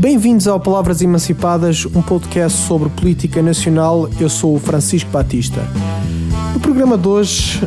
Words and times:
Bem-vindos 0.00 0.48
ao 0.48 0.58
Palavras 0.58 1.02
Emancipadas, 1.02 1.84
um 1.84 2.00
podcast 2.00 2.56
sobre 2.60 2.88
política 2.88 3.42
nacional. 3.42 4.08
Eu 4.18 4.30
sou 4.30 4.56
o 4.56 4.58
Francisco 4.58 5.10
Batista. 5.10 5.60
No 6.54 6.58
programa 6.58 6.96
de 6.96 7.06
hoje 7.06 7.60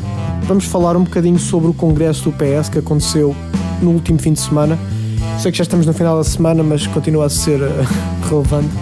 vamos 0.48 0.66
falar 0.66 0.98
um 0.98 1.04
bocadinho 1.04 1.38
sobre 1.38 1.70
o 1.70 1.76
congresso 1.76 2.32
do 2.32 2.36
PS 2.36 2.70
que 2.70 2.80
aconteceu 2.80 3.36
no 3.84 3.92
último 3.92 4.18
fim 4.18 4.34
de 4.34 4.40
semana. 4.40 4.80
Sei 5.40 5.52
que 5.52 5.60
já 5.60 5.62
estamos 5.62 5.86
no 5.86 5.94
final 5.94 6.18
da 6.18 6.24
semana, 6.24 6.64
mas 6.64 6.88
continua 6.88 7.28
a 7.28 7.30
ser 7.30 7.62
uh, 7.62 7.68
relevante. 8.28 8.74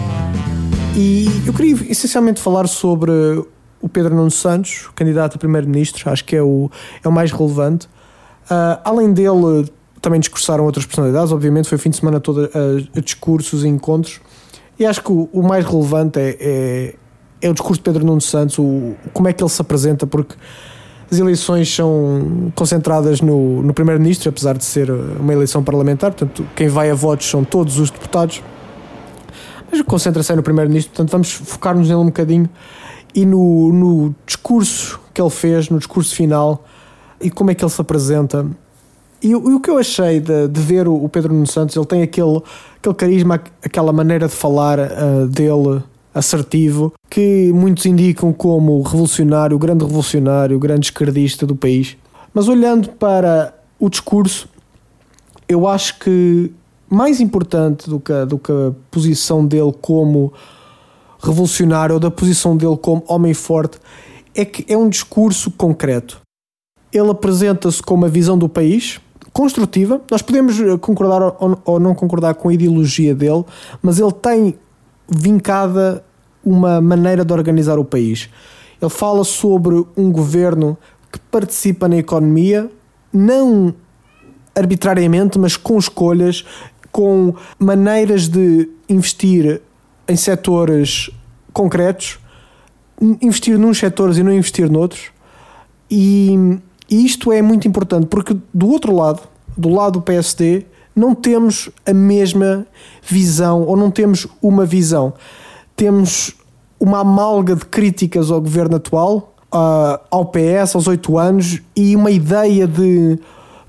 E 0.96 1.26
eu 1.44 1.52
queria 1.52 1.74
essencialmente 1.90 2.40
falar 2.40 2.66
sobre 2.66 3.12
o 3.82 3.86
Pedro 3.86 4.14
Nuno 4.14 4.30
Santos, 4.30 4.88
candidato 4.94 5.36
a 5.36 5.38
primeiro-ministro, 5.38 6.10
acho 6.10 6.24
que 6.24 6.36
é 6.36 6.42
o, 6.42 6.70
é 7.04 7.06
o 7.06 7.12
mais 7.12 7.30
relevante. 7.30 7.84
Uh, 8.50 8.80
além 8.82 9.12
dele, 9.12 9.70
também 10.02 10.18
discursaram 10.18 10.64
outras 10.64 10.84
personalidades, 10.84 11.32
obviamente, 11.32 11.68
foi 11.68 11.76
o 11.76 11.78
fim 11.78 11.88
de 11.88 11.96
semana 11.96 12.18
todo 12.18 12.50
a, 12.52 12.98
a 12.98 13.00
discursos 13.00 13.64
e 13.64 13.68
encontros. 13.68 14.20
E 14.78 14.84
acho 14.84 15.00
que 15.00 15.12
o, 15.12 15.28
o 15.32 15.42
mais 15.42 15.64
relevante 15.64 16.18
é, 16.18 16.36
é, 16.40 16.94
é, 17.40 17.48
o 17.48 17.54
discurso 17.54 17.78
de 17.78 17.84
Pedro 17.84 18.04
Nuno 18.04 18.20
Santos, 18.20 18.58
o, 18.58 18.94
como 19.12 19.28
é 19.28 19.32
que 19.32 19.42
ele 19.42 19.48
se 19.48 19.62
apresenta, 19.62 20.04
porque 20.04 20.34
as 21.10 21.18
eleições 21.18 21.72
são 21.72 22.52
concentradas 22.56 23.20
no, 23.20 23.62
no 23.62 23.72
Primeiro-Ministro, 23.72 24.28
apesar 24.28 24.58
de 24.58 24.64
ser 24.64 24.90
uma 24.90 25.32
eleição 25.32 25.62
parlamentar, 25.62 26.10
portanto, 26.10 26.44
quem 26.56 26.66
vai 26.66 26.90
a 26.90 26.94
votos 26.94 27.30
são 27.30 27.44
todos 27.44 27.78
os 27.78 27.88
deputados, 27.88 28.42
mas 29.70 29.80
concentra-se 29.82 30.34
no 30.34 30.42
Primeiro-Ministro, 30.42 30.92
portanto, 30.92 31.12
vamos 31.12 31.30
focar-nos 31.30 31.88
nele 31.88 32.00
um 32.00 32.06
bocadinho. 32.06 32.50
E 33.14 33.24
no, 33.24 33.72
no 33.72 34.14
discurso 34.26 34.98
que 35.14 35.20
ele 35.20 35.30
fez, 35.30 35.68
no 35.68 35.78
discurso 35.78 36.14
final, 36.14 36.64
e 37.20 37.30
como 37.30 37.52
é 37.52 37.54
que 37.54 37.62
ele 37.62 37.70
se 37.70 37.80
apresenta 37.80 38.44
e, 39.22 39.30
e, 39.30 39.34
o 39.34 39.60
que 39.60 39.70
eu 39.70 39.78
achei 39.78 40.20
de, 40.20 40.48
de 40.48 40.60
ver 40.60 40.88
o, 40.88 41.08
Pedro 41.08 41.32
Nuno 41.32 41.46
Santos, 41.46 41.76
ele 41.76 41.86
tem 41.86 42.02
aquele, 42.02 42.42
aquele 42.76 42.94
carisma, 42.94 43.40
aquela 43.64 43.92
maneira 43.92 44.26
de 44.26 44.34
falar 44.34 44.78
uh, 44.78 45.26
dele 45.28 45.82
assertivo, 46.14 46.92
que 47.08 47.50
muitos 47.54 47.86
indicam 47.86 48.32
como 48.32 48.80
revolucionário, 48.82 49.58
grande 49.58 49.84
revolucionário, 49.84 50.58
grande 50.58 50.86
esquerdista 50.86 51.46
do 51.46 51.56
país. 51.56 51.96
Mas 52.34 52.48
olhando 52.48 52.90
para 52.90 53.54
o 53.78 53.88
discurso, 53.88 54.48
eu 55.48 55.66
acho 55.66 55.98
que 55.98 56.52
mais 56.88 57.20
importante 57.20 57.88
do 57.88 57.98
que, 57.98 58.24
do 58.26 58.38
que 58.38 58.52
a 58.52 58.72
posição 58.90 59.46
dele 59.46 59.72
como 59.80 60.32
revolucionário 61.22 61.94
ou 61.94 62.00
da 62.00 62.10
posição 62.10 62.56
dele 62.56 62.76
como 62.76 63.02
homem 63.08 63.32
forte 63.32 63.78
é 64.34 64.44
que 64.44 64.70
é 64.70 64.76
um 64.76 64.88
discurso 64.88 65.50
concreto. 65.50 66.20
Ele 66.92 67.10
apresenta-se 67.10 67.82
com 67.82 67.94
uma 67.94 68.08
visão 68.08 68.36
do 68.36 68.48
país, 68.48 69.00
construtiva. 69.32 70.00
Nós 70.10 70.22
podemos 70.22 70.60
eh, 70.60 70.76
concordar 70.78 71.36
ou, 71.64 71.80
não 71.80 71.94
concordar 71.94 72.34
com 72.34 72.48
a 72.48 72.54
ideologia 72.54 73.14
dele, 73.14 73.44
mas 73.80 73.98
ele 73.98 74.12
tem 74.12 74.54
vincada 75.08 76.04
uma 76.44 76.80
maneira 76.80 77.24
de 77.24 77.32
organizar 77.32 77.78
o 77.78 77.84
país. 77.84 78.28
Ele 78.80 78.90
fala 78.90 79.24
sobre 79.24 79.84
um 79.96 80.10
governo 80.10 80.76
que 81.10 81.18
participa 81.18 81.88
na 81.88 81.96
economia, 81.96 82.70
não 83.12 83.74
arbitrariamente, 84.54 85.38
mas 85.38 85.56
com 85.56 85.78
escolhas, 85.78 86.44
com 86.90 87.34
maneiras 87.58 88.28
de 88.28 88.68
investir 88.88 89.62
em 90.08 90.16
setores 90.16 91.10
concretos, 91.52 92.18
investir 93.20 93.58
nos 93.58 93.78
setores 93.78 94.18
e 94.18 94.22
não 94.22 94.32
investir 94.32 94.70
noutros. 94.70 95.10
E 95.90 96.58
e 96.92 97.06
isto 97.06 97.32
é 97.32 97.40
muito 97.40 97.66
importante 97.66 98.06
porque 98.06 98.36
do 98.52 98.68
outro 98.68 98.94
lado, 98.94 99.22
do 99.56 99.70
lado 99.70 99.92
do 99.94 100.02
PSD, 100.02 100.66
não 100.94 101.14
temos 101.14 101.70
a 101.86 101.94
mesma 101.94 102.66
visão 103.02 103.62
ou 103.62 103.78
não 103.78 103.90
temos 103.90 104.26
uma 104.42 104.66
visão. 104.66 105.14
Temos 105.74 106.34
uma 106.78 106.98
amalga 106.98 107.56
de 107.56 107.64
críticas 107.64 108.30
ao 108.30 108.42
governo 108.42 108.76
atual, 108.76 109.34
uh, 109.54 109.98
ao 110.10 110.26
PS, 110.26 110.74
aos 110.74 110.86
oito 110.86 111.16
anos 111.16 111.62
e 111.74 111.96
uma 111.96 112.10
ideia 112.10 112.66
de 112.66 113.18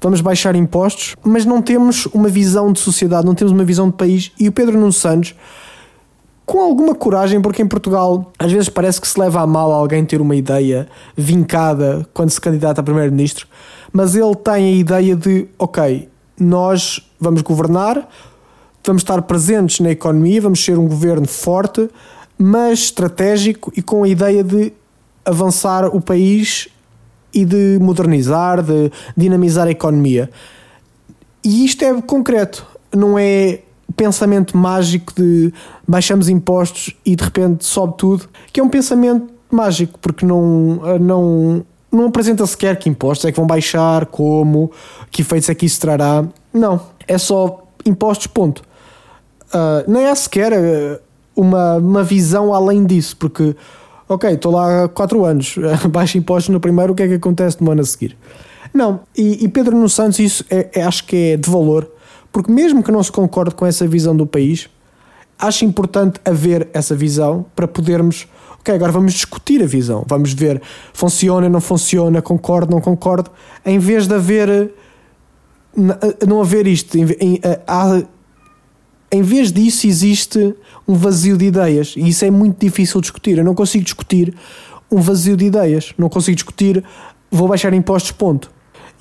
vamos 0.02 0.20
baixar 0.20 0.54
impostos, 0.54 1.16
mas 1.24 1.46
não 1.46 1.62
temos 1.62 2.08
uma 2.08 2.28
visão 2.28 2.74
de 2.74 2.82
sociedade, 2.82 3.26
não 3.26 3.34
temos 3.34 3.54
uma 3.54 3.64
visão 3.64 3.90
de 3.90 3.96
país. 3.96 4.34
E 4.38 4.50
o 4.50 4.52
Pedro 4.52 4.78
Nuno 4.78 4.92
Santos 4.92 5.34
com 6.46 6.60
alguma 6.62 6.94
coragem, 6.94 7.42
porque 7.42 7.62
em 7.62 7.68
Portugal 7.68 8.32
às 8.38 8.52
vezes 8.52 8.70
parece 8.70 9.00
que 9.00 9.08
se 9.08 9.20
leva 9.20 9.42
a 9.42 9.48
mal 9.48 9.72
alguém 9.72 10.06
ter 10.06 10.22
uma 10.22 10.36
ideia 10.36 10.88
vincada 11.16 12.08
quando 12.14 12.30
se 12.30 12.42
candidata 12.42 12.82
a 12.82 12.84
primeiro-ministro, 12.84 13.48
mas 13.92 14.16
ele 14.16 14.36
tem 14.36 14.54
a 14.54 14.72
ideia 14.72 15.16
de, 15.16 15.48
ok, 15.58 16.10
nós 16.40 17.00
vamos 17.20 17.42
governar, 17.42 18.08
vamos 18.86 19.02
estar 19.02 19.22
presentes 19.22 19.80
na 19.80 19.92
economia, 19.92 20.42
vamos 20.42 20.64
ser 20.64 20.78
um 20.78 20.88
governo 20.88 21.28
forte, 21.28 21.90
mas 22.38 22.80
estratégico 22.80 23.72
e 23.76 23.82
com 23.82 24.04
a 24.04 24.08
ideia 24.08 24.44
de 24.44 24.74
avançar 25.24 25.86
o 25.86 26.02
país 26.02 26.68
e 27.34 27.46
de 27.46 27.80
modernizar, 27.80 28.62
de 28.62 28.92
dinamizar 29.16 29.68
a 29.68 29.72
economia. 29.72 30.30
E 31.44 31.66
isto 31.66 31.84
é 31.84 32.02
concreto, 32.02 32.66
não 32.94 33.18
é 33.18 33.60
pensamento 33.96 34.58
mágico 34.58 35.14
de 35.16 35.54
baixamos 35.88 36.30
impostos 36.30 36.94
e 37.06 37.16
de 37.16 37.24
repente 37.24 37.66
sobe 37.66 37.96
tudo, 37.98 38.30
que 38.52 38.60
é 38.60 38.64
um 38.64 38.70
pensamento 38.70 39.34
mágico, 39.52 40.00
porque 40.00 40.26
não, 40.26 40.80
não, 41.00 41.66
não 41.92 42.08
apresenta 42.08 42.46
sequer 42.46 42.78
que 42.78 42.90
impostos 42.90 43.26
é 43.26 43.32
que 43.32 43.38
vão 43.38 43.48
baixar, 43.48 44.08
como, 44.08 44.72
que 45.12 45.22
efeitos 45.22 45.50
é 45.50 45.56
que 45.56 45.66
isso 45.66 45.80
trará. 45.80 46.26
Não, 46.52 46.82
é 47.08 47.18
só 47.18 47.64
impostos, 47.86 48.28
ponto. 48.28 48.64
Uh, 49.54 49.90
nem 49.90 50.08
há 50.08 50.16
sequer 50.16 50.52
ah, 50.54 51.00
uma, 51.36 51.78
uma 51.78 52.04
visão 52.04 52.54
além 52.54 52.86
disso, 52.86 53.16
porque, 53.18 53.56
ok, 54.10 54.32
estou 54.32 54.52
lá 54.52 54.86
há 54.86 54.90
4 54.90 55.24
anos, 55.24 55.56
baixo 55.90 56.18
impostos 56.18 56.52
no 56.52 56.60
primeiro, 56.60 56.94
o 56.94 56.96
que 56.96 57.04
é 57.04 57.08
que 57.08 57.14
acontece 57.14 57.64
no 57.64 57.72
ano 57.72 57.82
a 57.82 57.86
seguir? 57.86 58.18
Não, 58.74 59.02
e, 59.16 59.46
e 59.46 59.48
Pedro 59.48 59.78
no 59.78 59.88
Santos, 59.88 60.18
isso 60.18 60.44
é, 60.50 60.70
é, 60.74 60.84
acho 60.84 61.06
que 61.06 61.34
é 61.34 61.38
de 61.38 61.48
valor 61.48 61.88
porque 62.34 62.52
mesmo 62.52 62.84
que 62.84 62.92
não 62.92 63.02
se 63.02 63.12
concorde 63.12 63.56
com 63.56 63.66
essa 63.66 63.88
visão 63.88 64.14
do 64.14 64.28
país, 64.28 64.70
acho 65.40 65.64
importante 65.64 66.20
haver 66.26 66.68
essa 66.74 66.96
visão 66.96 67.46
para 67.56 67.68
podermos. 67.68 68.28
Ok, 68.60 68.74
agora 68.74 68.92
vamos 68.92 69.14
discutir 69.14 69.62
a 69.64 69.66
visão. 69.66 70.04
Vamos 70.08 70.34
ver 70.34 70.62
funciona, 70.94 71.48
não 71.48 71.62
funciona, 71.62 72.22
concordo, 72.22 72.74
não 72.74 72.82
concordo. 72.82 73.32
Em 73.66 73.80
vez 73.80 74.08
de 74.08 74.16
haver. 74.16 74.74
Não 76.28 76.42
haver 76.42 76.68
isto. 76.68 76.98
Em, 76.98 77.06
em, 77.20 77.40
há, 77.68 78.04
em 79.12 79.22
vez 79.22 79.52
disso, 79.52 79.88
existe 79.88 80.56
um 80.88 80.96
vazio 80.96 81.38
de 81.38 81.46
ideias. 81.46 81.94
E 81.96 82.10
isso 82.10 82.26
é 82.26 82.32
muito 82.32 82.60
difícil 82.60 83.00
de 83.00 83.06
discutir. 83.06 83.38
Eu 83.38 83.44
não 83.44 83.56
consigo 83.56 83.84
discutir 83.84 84.36
um 84.92 85.00
vazio 85.00 85.38
de 85.38 85.46
ideias. 85.46 85.94
Não 85.98 86.10
consigo 86.10 86.36
discutir 86.36 86.84
vou 87.34 87.48
baixar 87.48 87.74
impostos, 87.74 88.12
ponto. 88.12 88.52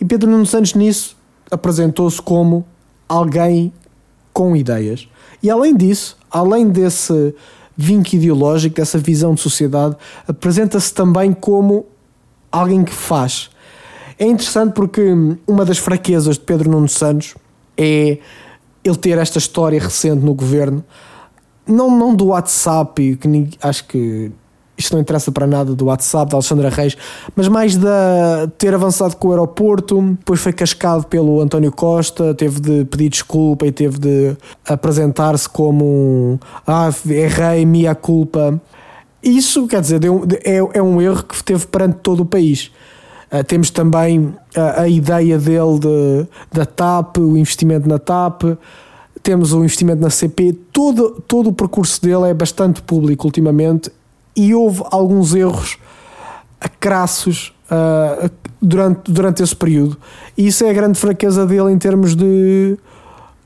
E 0.00 0.04
Pedro 0.04 0.30
Nuno 0.30 0.46
Santos 0.46 0.74
nisso 0.74 1.16
apresentou-se 1.50 2.20
como 2.20 2.64
alguém 3.08 3.72
com 4.32 4.56
ideias. 4.56 5.08
E 5.42 5.50
além 5.50 5.76
disso, 5.76 6.16
além 6.30 6.68
desse 6.68 7.34
vinco 7.76 8.14
ideológico, 8.14 8.76
dessa 8.76 8.98
visão 8.98 9.34
de 9.34 9.40
sociedade, 9.40 9.96
apresenta-se 10.26 10.92
também 10.92 11.32
como 11.32 11.86
alguém 12.50 12.84
que 12.84 12.92
faz. 12.92 13.50
É 14.18 14.24
interessante 14.24 14.72
porque 14.72 15.14
uma 15.46 15.64
das 15.64 15.78
fraquezas 15.78 16.36
de 16.36 16.42
Pedro 16.42 16.70
Nuno 16.70 16.88
Santos 16.88 17.34
é 17.76 18.18
ele 18.84 18.96
ter 18.96 19.18
esta 19.18 19.38
história 19.38 19.80
recente 19.80 20.24
no 20.24 20.34
governo, 20.34 20.84
não, 21.66 21.96
não 21.96 22.14
do 22.14 22.26
WhatsApp, 22.26 23.16
que 23.16 23.50
acho 23.62 23.84
que 23.86 24.32
isto 24.76 24.94
não 24.94 25.00
interessa 25.00 25.30
para 25.30 25.46
nada 25.46 25.74
do 25.74 25.86
WhatsApp 25.86 26.30
da 26.30 26.36
Alexandra 26.36 26.68
Reis, 26.68 26.96
mas 27.36 27.48
mais 27.48 27.76
da 27.76 28.48
ter 28.58 28.74
avançado 28.74 29.16
com 29.16 29.28
o 29.28 29.30
aeroporto, 29.30 30.00
depois 30.18 30.40
foi 30.40 30.52
cascado 30.52 31.06
pelo 31.06 31.40
António 31.40 31.70
Costa, 31.70 32.34
teve 32.34 32.60
de 32.60 32.84
pedir 32.86 33.08
desculpa 33.08 33.66
e 33.66 33.72
teve 33.72 33.98
de 33.98 34.36
apresentar-se 34.66 35.48
como 35.48 35.84
um 35.84 36.38
ah, 36.66 36.90
errei, 37.06 37.64
minha 37.66 37.94
culpa. 37.94 38.60
Isso, 39.22 39.68
quer 39.68 39.80
dizer, 39.80 40.00
é, 40.44 40.56
é 40.78 40.82
um 40.82 41.00
erro 41.00 41.22
que 41.22 41.42
teve 41.44 41.66
perante 41.66 41.98
todo 42.02 42.20
o 42.20 42.26
país. 42.26 42.72
Uh, 43.30 43.44
temos 43.44 43.70
também 43.70 44.34
a, 44.54 44.82
a 44.82 44.88
ideia 44.88 45.38
dele 45.38 45.78
de, 45.78 46.26
da 46.52 46.66
TAP, 46.66 47.18
o 47.18 47.36
investimento 47.36 47.88
na 47.88 47.98
TAP, 47.98 48.42
temos 49.22 49.52
o 49.52 49.60
investimento 49.60 50.02
na 50.02 50.10
CP, 50.10 50.52
todo, 50.72 51.22
todo 51.26 51.48
o 51.50 51.52
percurso 51.52 52.02
dele 52.02 52.28
é 52.28 52.34
bastante 52.34 52.82
público 52.82 53.26
ultimamente 53.26 53.90
e 54.36 54.54
houve 54.54 54.82
alguns 54.90 55.34
erros 55.34 55.78
crassos 56.80 57.52
uh, 57.70 58.30
durante, 58.60 59.10
durante 59.10 59.42
esse 59.42 59.54
período. 59.54 59.96
E 60.36 60.46
isso 60.46 60.64
é 60.64 60.70
a 60.70 60.72
grande 60.72 60.98
fraqueza 60.98 61.46
dele 61.46 61.72
em 61.72 61.78
termos 61.78 62.14
de. 62.14 62.78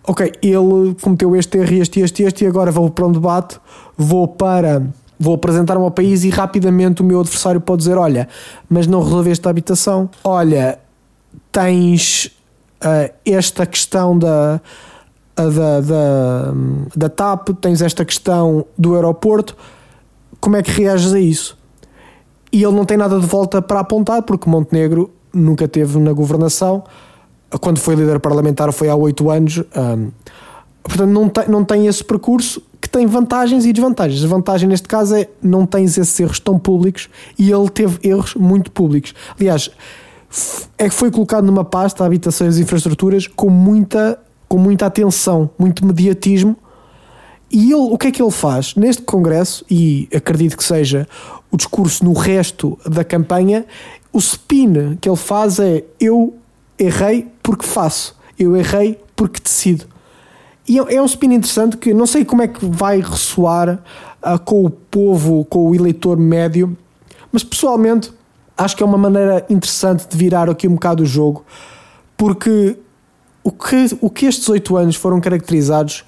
Ok, 0.08 0.32
ele 0.40 0.94
cometeu 1.00 1.34
este 1.34 1.58
erro, 1.58 1.74
este, 1.74 2.00
este, 2.00 2.22
este, 2.22 2.44
e 2.44 2.46
agora 2.46 2.70
vou 2.70 2.88
para 2.90 3.06
um 3.06 3.12
debate, 3.12 3.58
vou 3.96 4.28
para. 4.28 4.82
Vou 5.18 5.34
apresentar-me 5.34 5.82
ao 5.82 5.90
país 5.90 6.24
e 6.24 6.30
rapidamente 6.30 7.00
o 7.00 7.04
meu 7.04 7.20
adversário 7.20 7.60
pode 7.60 7.78
dizer: 7.78 7.96
Olha, 7.96 8.28
mas 8.68 8.86
não 8.86 9.02
resolveste 9.02 9.46
a 9.46 9.50
habitação. 9.50 10.10
Olha, 10.22 10.78
tens 11.50 12.26
uh, 12.82 13.10
esta 13.24 13.64
questão 13.64 14.18
da, 14.18 14.60
da, 15.34 15.80
da, 15.80 16.54
da 16.94 17.08
TAP, 17.08 17.48
tens 17.62 17.80
esta 17.80 18.04
questão 18.04 18.66
do 18.76 18.94
aeroporto. 18.94 19.56
Como 20.40 20.56
é 20.56 20.62
que 20.62 20.70
reages 20.70 21.12
a 21.12 21.20
isso? 21.20 21.58
E 22.52 22.62
ele 22.62 22.74
não 22.74 22.84
tem 22.84 22.96
nada 22.96 23.18
de 23.18 23.26
volta 23.26 23.60
para 23.60 23.80
apontar, 23.80 24.22
porque 24.22 24.48
Montenegro 24.48 25.10
nunca 25.32 25.68
teve 25.68 25.98
na 25.98 26.12
governação. 26.12 26.84
Quando 27.60 27.78
foi 27.78 27.94
líder 27.94 28.20
parlamentar 28.20 28.72
foi 28.72 28.88
há 28.88 28.94
oito 28.94 29.30
anos. 29.30 29.62
Portanto, 30.82 31.10
não 31.10 31.28
tem, 31.28 31.48
não 31.48 31.64
tem 31.64 31.86
esse 31.86 32.02
percurso 32.02 32.62
que 32.80 32.88
tem 32.88 33.06
vantagens 33.06 33.66
e 33.66 33.72
desvantagens. 33.72 34.24
A 34.24 34.28
vantagem 34.28 34.68
neste 34.68 34.86
caso 34.86 35.16
é 35.16 35.28
não 35.42 35.66
tens 35.66 35.98
esses 35.98 36.18
erros 36.20 36.38
tão 36.38 36.58
públicos 36.58 37.08
e 37.38 37.50
ele 37.50 37.68
teve 37.68 37.98
erros 38.08 38.34
muito 38.34 38.70
públicos. 38.70 39.12
Aliás, 39.38 39.70
é 40.78 40.88
que 40.88 40.94
foi 40.94 41.10
colocado 41.10 41.44
numa 41.44 41.64
pasta 41.64 42.04
habitações 42.04 42.58
e 42.58 42.62
infraestruturas 42.62 43.26
com 43.26 43.50
muita, 43.50 44.18
com 44.48 44.58
muita 44.58 44.86
atenção, 44.86 45.50
muito 45.58 45.84
mediatismo. 45.84 46.56
E 47.56 47.73
ele, 47.73 47.88
o 47.91 47.97
que 47.97 48.08
é 48.08 48.11
que 48.11 48.23
ele 48.23 48.31
faz? 48.31 48.75
Neste 48.75 49.00
congresso, 49.00 49.64
e 49.70 50.11
acredito 50.14 50.58
que 50.58 50.62
seja 50.62 51.08
o 51.50 51.56
discurso 51.56 52.05
no 52.05 52.12
resto 52.12 52.79
da 52.85 53.03
campanha, 53.03 53.64
o 54.12 54.19
spin 54.19 54.99
que 55.00 55.08
ele 55.08 55.17
faz 55.17 55.58
é 55.58 55.82
eu 55.99 56.35
errei 56.79 57.26
porque 57.43 57.64
faço, 57.64 58.14
eu 58.38 58.55
errei 58.55 59.00
porque 59.17 59.41
decido. 59.43 59.87
E 60.69 60.79
é, 60.79 60.97
é 60.97 61.00
um 61.00 61.06
spin 61.06 61.32
interessante 61.32 61.79
que 61.79 61.94
não 61.94 62.06
sei 62.06 62.26
como 62.26 62.43
é 62.43 62.49
que 62.49 62.62
vai 62.62 63.00
ressoar 63.00 63.82
uh, 64.23 64.38
com 64.44 64.62
o 64.67 64.69
povo, 64.69 65.47
com 65.47 65.70
o 65.70 65.75
eleitor 65.75 66.19
médio, 66.19 66.76
mas 67.32 67.43
pessoalmente 67.43 68.12
acho 68.55 68.76
que 68.76 68.82
é 68.82 68.87
uma 68.87 68.99
maneira 68.99 69.47
interessante 69.49 70.06
de 70.06 70.14
virar 70.14 70.50
aqui 70.50 70.69
um 70.69 70.75
bocado 70.75 71.05
o 71.05 71.06
jogo, 71.06 71.43
porque 72.19 72.76
o 73.43 73.50
que, 73.50 73.97
o 74.03 74.11
que 74.11 74.26
estes 74.26 74.47
oito 74.50 74.76
anos 74.76 74.94
foram 74.94 75.23
caracterizados 75.23 76.05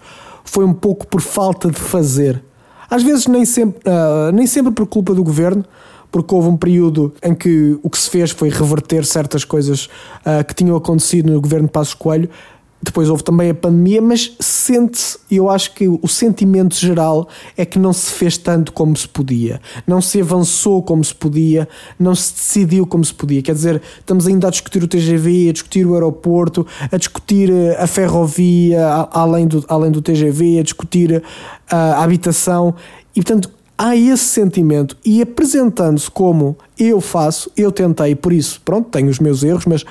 foi 0.48 0.64
um 0.64 0.74
pouco 0.74 1.06
por 1.06 1.20
falta 1.20 1.70
de 1.70 1.78
fazer. 1.78 2.42
Às 2.90 3.02
vezes 3.02 3.26
nem 3.26 3.44
sempre, 3.44 3.80
uh, 3.88 4.32
nem 4.32 4.46
sempre 4.46 4.72
por 4.72 4.86
culpa 4.86 5.14
do 5.14 5.22
governo, 5.22 5.64
porque 6.10 6.34
houve 6.34 6.48
um 6.48 6.56
período 6.56 7.12
em 7.22 7.34
que 7.34 7.78
o 7.82 7.90
que 7.90 7.98
se 7.98 8.08
fez 8.08 8.30
foi 8.30 8.48
reverter 8.48 9.04
certas 9.04 9.44
coisas 9.44 9.86
uh, 10.24 10.42
que 10.46 10.54
tinham 10.54 10.76
acontecido 10.76 11.30
no 11.32 11.40
governo 11.40 11.66
de 11.66 11.72
Passos 11.72 11.94
Coelho, 11.94 12.30
depois 12.80 13.10
houve 13.10 13.24
também 13.24 13.50
a 13.50 13.54
pandemia, 13.54 14.00
mas 14.00 14.36
sente-se, 14.38 15.18
eu 15.30 15.50
acho 15.50 15.74
que 15.74 15.88
o 15.88 16.06
sentimento 16.06 16.76
geral 16.76 17.28
é 17.56 17.64
que 17.64 17.78
não 17.78 17.92
se 17.92 18.12
fez 18.12 18.38
tanto 18.38 18.72
como 18.72 18.96
se 18.96 19.08
podia, 19.08 19.60
não 19.86 20.00
se 20.00 20.20
avançou 20.20 20.82
como 20.82 21.02
se 21.04 21.14
podia, 21.14 21.68
não 21.98 22.14
se 22.14 22.32
decidiu 22.34 22.86
como 22.86 23.04
se 23.04 23.12
podia. 23.12 23.42
Quer 23.42 23.54
dizer, 23.54 23.82
estamos 23.98 24.26
ainda 24.26 24.46
a 24.46 24.50
discutir 24.50 24.82
o 24.82 24.88
TGV, 24.88 25.48
a 25.48 25.52
discutir 25.52 25.86
o 25.86 25.94
aeroporto, 25.94 26.66
a 26.90 26.96
discutir 26.96 27.50
eh, 27.50 27.76
a 27.80 27.86
ferrovia 27.86 28.86
além 29.10 29.48
do, 29.48 29.64
além 29.68 29.90
do 29.90 30.00
TGV, 30.00 30.60
a 30.60 30.62
discutir 30.62 31.14
a, 31.14 31.16
eh, 31.16 31.22
a 31.70 32.02
habitação 32.04 32.74
e, 33.14 33.20
portanto, 33.20 33.50
há 33.76 33.96
esse 33.96 34.24
sentimento 34.24 34.96
e 35.04 35.20
apresentando-se 35.20 36.10
como 36.10 36.56
eu 36.78 37.00
faço, 37.00 37.50
eu 37.56 37.72
tentei, 37.72 38.14
por 38.14 38.32
isso, 38.32 38.60
pronto, 38.64 38.88
tenho 38.90 39.08
os 39.08 39.18
meus 39.18 39.42
erros, 39.42 39.66
mas 39.66 39.84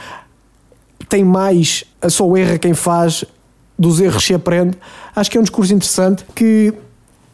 tem 1.10 1.24
mais 1.24 1.84
só 2.10 2.36
erra 2.36 2.58
quem 2.58 2.74
faz, 2.74 3.24
dos 3.78 4.00
erros 4.00 4.24
se 4.24 4.34
aprende. 4.34 4.78
Acho 5.16 5.32
que 5.32 5.38
é 5.38 5.40
um 5.40 5.44
discurso 5.44 5.74
interessante 5.74 6.26
que 6.36 6.74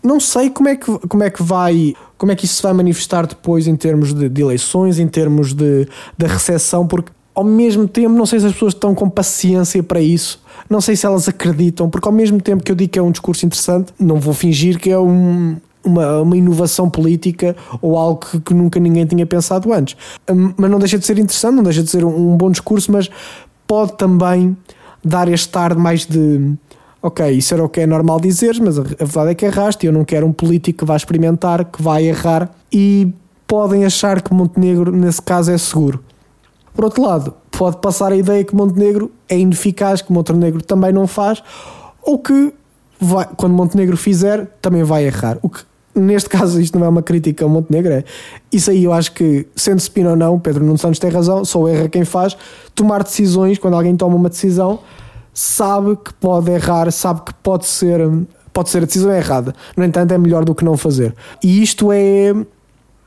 não 0.04 0.20
sei 0.20 0.50
como 0.50 0.70
é 0.70 0.76
que, 0.76 1.00
como 1.08 1.24
é 1.24 1.30
que 1.30 1.42
vai 1.42 1.96
como 2.18 2.32
é 2.32 2.36
que 2.36 2.46
isso 2.46 2.56
se 2.56 2.64
vai 2.64 2.72
manifestar 2.72 3.28
depois 3.28 3.68
em 3.68 3.76
termos 3.76 4.14
de, 4.14 4.30
de 4.30 4.42
eleições, 4.42 4.98
em 4.98 5.08
termos 5.08 5.54
de, 5.54 5.86
de 6.18 6.26
recessão, 6.26 6.88
porque 6.88 7.12
ao 7.36 7.44
mesmo 7.44 7.86
tempo 7.86 8.16
não 8.16 8.26
sei 8.26 8.40
se 8.40 8.46
as 8.46 8.54
pessoas 8.54 8.74
estão 8.74 8.96
com 8.96 9.10
paciência 9.10 9.84
para 9.84 10.00
isso, 10.00 10.42
não 10.70 10.80
sei 10.80 10.96
se 10.96 11.06
elas 11.06 11.28
acreditam, 11.28 11.90
porque 11.90 12.08
ao 12.08 12.14
mesmo 12.14 12.40
tempo 12.40 12.64
que 12.64 12.72
eu 12.72 12.76
digo 12.76 12.92
que 12.94 13.00
é 13.00 13.02
um 13.02 13.12
discurso 13.12 13.46
interessante, 13.46 13.94
não 14.00 14.22
vou 14.22 14.34
fingir 14.34 14.80
que 14.80 14.90
é 14.90 14.98
um, 14.98 15.58
uma, 15.84 16.22
uma 16.22 16.38
inovação 16.38 16.90
política 16.90 17.56
ou 17.82 17.98
algo 17.98 18.26
que, 18.26 18.40
que, 18.40 18.54
nunca 18.54 18.80
ninguém 18.80 19.06
tinha 19.06 19.26
pensado 19.26 19.74
antes. 19.74 19.98
Hum, 20.30 20.54
mas 20.56 20.72
não 20.72 20.80
deixa 20.80 20.98
de 20.98 21.06
ser 21.06 21.20
interessante, 21.20 21.56
não 21.56 21.64
deixa 21.64 21.84
de 21.84 21.90
ser 21.90 22.06
um, 22.06 22.34
um 22.34 22.38
bom 22.38 22.50
discurso, 22.50 22.92
mas 22.92 23.10
pode 23.68 23.94
também 23.98 24.56
dar 25.04 25.28
este 25.28 25.58
ar 25.58 25.76
mais 25.76 26.06
de 26.06 26.56
ok, 27.02 27.30
isso 27.30 27.54
era 27.54 27.64
o 27.64 27.68
que 27.68 27.82
é 27.82 27.86
normal 27.86 28.20
dizer, 28.20 28.58
mas 28.62 28.80
a, 28.80 28.84
verdade 28.84 29.32
é 29.32 29.36
que 29.36 29.46
erraste 29.46 29.86
e 29.86 29.88
eu 29.88 29.94
não 29.94 30.06
quero 30.06 30.26
um 30.26 30.32
político 30.32 30.80
que 30.80 30.86
vá 30.86 30.96
experimentar, 30.96 31.66
que 31.66 31.82
vai 31.82 32.06
errar 32.06 32.50
e 32.72 33.14
podem 33.46 33.84
achar 33.84 34.22
que 34.22 34.34
Montenegro 34.34 34.90
nesse 34.90 35.22
caso 35.22 35.52
é 35.52 35.58
seguro. 35.58 36.02
Por 36.74 36.86
outro 36.86 37.04
lado, 37.04 37.34
pode 37.52 37.78
passar 37.78 38.12
a 38.14 38.16
ideia 38.16 38.44
que 38.44 38.56
Montenegro 38.56 39.12
é 39.28 39.38
ineficaz, 39.38 40.02
que 40.02 40.14
Montenegro 40.14 40.64
também 40.64 40.94
não 40.94 41.06
faz, 41.06 41.44
ou 42.02 42.18
que 42.18 42.54
vai, 43.00 43.28
quando 43.36 43.54
Montenegro 43.54 43.98
fizer, 43.98 44.48
também 44.62 44.84
vai 44.84 45.06
errar. 45.06 45.38
O 45.42 45.50
que 45.50 45.60
neste 45.96 46.30
caso 46.30 46.60
isto 46.60 46.78
não 46.78 46.86
é 46.86 46.90
uma 46.90 47.04
crítica 47.04 47.44
ao 47.44 47.50
Montenegro, 47.50 47.94
é 47.94 48.04
isso 48.52 48.72
aí 48.72 48.84
eu 48.84 48.94
acho 48.94 49.12
que, 49.14 49.48
sendo 49.56 49.80
Spino 49.80 50.12
ou 50.12 50.16
não, 50.16 50.40
Pedro 50.40 50.64
Nuno 50.64 50.78
Santos 50.78 51.00
tem 51.00 51.10
razão, 51.10 51.46
só 51.46 51.68
erra 51.68 51.88
quem 51.88 52.06
faz, 52.06 52.36
tomar 52.74 53.04
decisões, 53.04 53.58
quando 53.58 53.76
alguém 53.76 53.96
toma 53.96 54.16
uma 54.16 54.30
decisão, 54.30 54.80
sabe 55.34 55.96
que 55.96 56.14
pode 56.16 56.52
errar, 56.52 56.92
sabe 56.92 57.22
que 57.22 57.34
pode 57.36 57.66
ser, 57.66 58.00
pode 58.52 58.70
ser 58.70 58.84
a 58.84 58.86
decisão 58.86 59.12
errada, 59.12 59.54
no 59.76 59.84
entanto 59.84 60.12
é 60.12 60.18
melhor 60.18 60.46
do 60.46 60.56
que 60.56 60.66
não 60.66 60.78
fazer. 60.78 61.14
E 61.44 61.62
isto 61.62 61.92
é, 61.92 62.34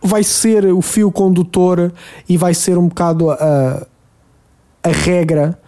vai 0.03 0.23
ser 0.23 0.67
o 0.67 0.81
fio 0.81 1.11
condutor 1.11 1.93
e 2.29 2.37
vai 2.37 2.55
ser 2.55 2.79
um 2.79 2.89
bocado 2.89 3.31
a, 3.31 3.87
a 4.83 4.89
regra 4.89 5.59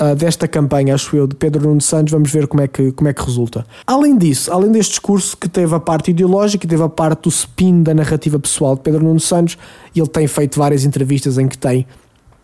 uh, 0.00 0.14
desta 0.14 0.46
campanha, 0.46 0.94
acho 0.94 1.16
eu, 1.16 1.26
de 1.26 1.34
Pedro 1.34 1.68
Nuno 1.68 1.80
Santos, 1.80 2.12
vamos 2.12 2.30
ver 2.30 2.46
como 2.46 2.62
é, 2.62 2.68
que, 2.68 2.92
como 2.92 3.08
é 3.08 3.12
que 3.12 3.22
resulta. 3.22 3.66
Além 3.86 4.16
disso, 4.16 4.52
além 4.52 4.70
deste 4.70 4.90
discurso 4.90 5.36
que 5.36 5.48
teve 5.48 5.74
a 5.74 5.80
parte 5.80 6.10
ideológica 6.10 6.66
e 6.66 6.68
teve 6.68 6.82
a 6.82 6.88
parte 6.88 7.22
do 7.22 7.28
spin 7.28 7.82
da 7.82 7.94
narrativa 7.94 8.38
pessoal 8.38 8.74
de 8.74 8.82
Pedro 8.82 9.02
Nuno 9.02 9.20
Santos, 9.20 9.56
ele 9.94 10.08
tem 10.08 10.26
feito 10.26 10.58
várias 10.58 10.84
entrevistas 10.84 11.38
em 11.38 11.48
que 11.48 11.58
tem 11.58 11.86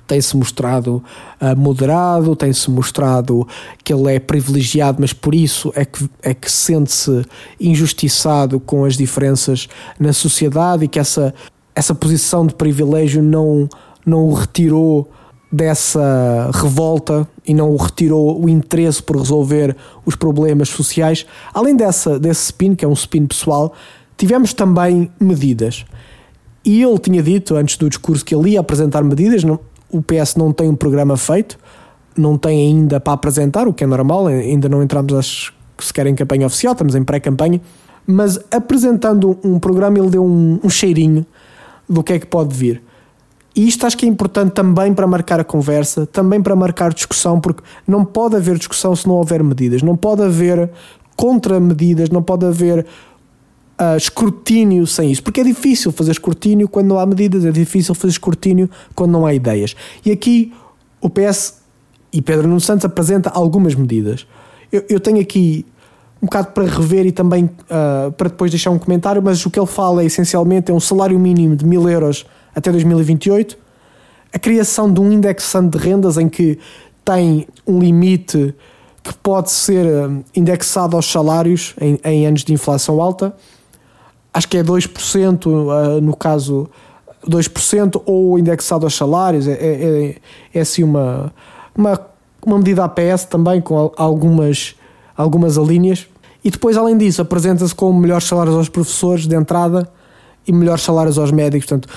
tem-se 0.04 0.36
mostrado 0.36 1.02
uh, 1.40 1.56
moderado, 1.56 2.36
tem-se 2.36 2.70
mostrado 2.70 3.46
que 3.82 3.94
ele 3.94 4.14
é 4.14 4.18
privilegiado, 4.18 4.98
mas 5.00 5.12
por 5.12 5.34
isso 5.34 5.72
é 5.74 5.86
que, 5.86 6.10
é 6.22 6.34
que 6.34 6.50
sente-se 6.50 7.24
injustiçado 7.58 8.60
com 8.60 8.84
as 8.84 8.96
diferenças 8.96 9.68
na 9.98 10.12
sociedade 10.12 10.84
e 10.84 10.88
que 10.88 10.98
essa, 10.98 11.32
essa 11.74 11.94
posição 11.94 12.46
de 12.46 12.54
privilégio 12.54 13.22
não, 13.22 13.68
não 14.04 14.26
o 14.26 14.34
retirou 14.34 15.08
dessa 15.52 16.50
revolta 16.54 17.28
e 17.46 17.52
não 17.52 17.70
o 17.72 17.76
retirou 17.76 18.42
o 18.42 18.48
interesse 18.48 19.02
por 19.02 19.16
resolver 19.16 19.76
os 20.06 20.16
problemas 20.16 20.70
sociais. 20.70 21.26
Além 21.52 21.76
dessa, 21.76 22.18
desse 22.18 22.44
spin, 22.44 22.74
que 22.74 22.86
é 22.86 22.88
um 22.88 22.94
spin 22.94 23.26
pessoal, 23.26 23.74
tivemos 24.16 24.54
também 24.54 25.10
medidas. 25.20 25.84
E 26.64 26.82
ele 26.82 26.98
tinha 26.98 27.22
dito 27.22 27.54
antes 27.54 27.76
do 27.76 27.88
discurso 27.88 28.24
que 28.24 28.34
ele 28.34 28.50
ia 28.50 28.60
apresentar 28.60 29.02
medidas. 29.02 29.42
O 29.90 30.00
PS 30.00 30.36
não 30.36 30.52
tem 30.52 30.70
um 30.70 30.74
programa 30.74 31.18
feito, 31.18 31.58
não 32.16 32.38
tem 32.38 32.68
ainda 32.68 32.98
para 32.98 33.12
apresentar, 33.12 33.68
o 33.68 33.74
que 33.74 33.84
é 33.84 33.86
normal, 33.86 34.28
ainda 34.28 34.68
não 34.68 34.82
entramos 34.82 35.12
acho, 35.12 35.54
sequer 35.78 36.06
em 36.06 36.14
campanha 36.14 36.46
oficial, 36.46 36.72
estamos 36.72 36.94
em 36.94 37.04
pré-campanha. 37.04 37.60
Mas 38.06 38.38
apresentando 38.50 39.38
um 39.44 39.58
programa, 39.58 39.98
ele 39.98 40.08
deu 40.08 40.24
um, 40.24 40.60
um 40.64 40.70
cheirinho 40.70 41.26
do 41.88 42.02
que 42.02 42.14
é 42.14 42.18
que 42.18 42.26
pode 42.26 42.54
vir. 42.54 42.82
E 43.54 43.68
isto 43.68 43.86
acho 43.86 43.96
que 43.96 44.06
é 44.06 44.08
importante 44.08 44.52
também 44.52 44.94
para 44.94 45.06
marcar 45.06 45.38
a 45.38 45.44
conversa, 45.44 46.06
também 46.06 46.40
para 46.40 46.56
marcar 46.56 46.92
discussão, 46.92 47.38
porque 47.38 47.62
não 47.86 48.04
pode 48.04 48.36
haver 48.36 48.56
discussão 48.56 48.96
se 48.96 49.06
não 49.06 49.14
houver 49.14 49.42
medidas, 49.42 49.82
não 49.82 49.96
pode 49.96 50.22
haver 50.22 50.70
contramedidas, 51.14 52.08
não 52.08 52.22
pode 52.22 52.46
haver 52.46 52.86
uh, 53.80 53.96
escrutínio 53.96 54.86
sem 54.86 55.10
isso, 55.10 55.22
porque 55.22 55.40
é 55.40 55.44
difícil 55.44 55.92
fazer 55.92 56.12
escrutínio 56.12 56.66
quando 56.66 56.88
não 56.88 56.98
há 56.98 57.04
medidas, 57.04 57.44
é 57.44 57.50
difícil 57.50 57.94
fazer 57.94 58.12
escrutínio 58.12 58.70
quando 58.94 59.10
não 59.10 59.26
há 59.26 59.34
ideias. 59.34 59.76
E 60.04 60.10
aqui 60.10 60.52
o 61.00 61.10
PS 61.10 61.60
e 62.12 62.22
Pedro 62.22 62.46
Nuno 62.46 62.60
Santos 62.60 62.84
apresenta 62.84 63.28
algumas 63.30 63.74
medidas. 63.74 64.26
Eu, 64.70 64.84
eu 64.88 65.00
tenho 65.00 65.20
aqui 65.20 65.66
um 66.22 66.26
bocado 66.26 66.52
para 66.52 66.64
rever 66.64 67.04
e 67.04 67.12
também 67.12 67.44
uh, 67.44 68.12
para 68.12 68.28
depois 68.28 68.50
deixar 68.50 68.70
um 68.70 68.78
comentário, 68.78 69.20
mas 69.20 69.44
o 69.44 69.50
que 69.50 69.58
ele 69.58 69.66
fala 69.66 70.02
é, 70.02 70.06
essencialmente 70.06 70.70
é 70.70 70.74
um 70.74 70.80
salário 70.80 71.18
mínimo 71.18 71.56
de 71.56 71.66
mil 71.66 71.88
euros 71.88 72.24
até 72.54 72.70
2028, 72.70 73.56
a 74.32 74.38
criação 74.38 74.92
de 74.92 75.00
um 75.00 75.12
indexante 75.12 75.76
de 75.76 75.84
rendas 75.84 76.16
em 76.16 76.28
que 76.28 76.58
tem 77.04 77.46
um 77.66 77.78
limite 77.78 78.54
que 79.02 79.14
pode 79.14 79.50
ser 79.50 79.84
hum, 79.86 80.22
indexado 80.34 80.96
aos 80.96 81.10
salários 81.10 81.74
em, 81.80 81.98
em 82.04 82.26
anos 82.26 82.44
de 82.44 82.52
inflação 82.52 83.00
alta, 83.00 83.34
acho 84.32 84.48
que 84.48 84.56
é 84.56 84.62
2% 84.62 85.46
uh, 85.46 86.00
no 86.00 86.16
caso 86.16 86.70
2% 87.28 88.02
ou 88.04 88.38
indexado 88.38 88.86
aos 88.86 88.94
salários, 88.94 89.46
é, 89.46 89.52
é, 89.52 89.56
é, 89.56 90.16
é 90.54 90.60
assim 90.60 90.82
uma, 90.82 91.32
uma, 91.76 92.00
uma 92.44 92.58
medida 92.58 92.84
APS 92.84 93.24
também 93.24 93.60
com 93.60 93.92
algumas, 93.96 94.74
algumas 95.16 95.56
alíneas. 95.56 96.06
E 96.44 96.50
depois, 96.50 96.76
além 96.76 96.98
disso, 96.98 97.22
apresenta-se 97.22 97.74
com 97.74 97.92
melhores 97.92 98.26
salários 98.26 98.56
aos 98.56 98.68
professores 98.68 99.26
de 99.26 99.36
entrada 99.36 99.88
e 100.46 100.52
melhores 100.52 100.82
salários 100.82 101.18
aos 101.18 101.30
médicos. 101.30 101.68
Portanto, 101.68 101.88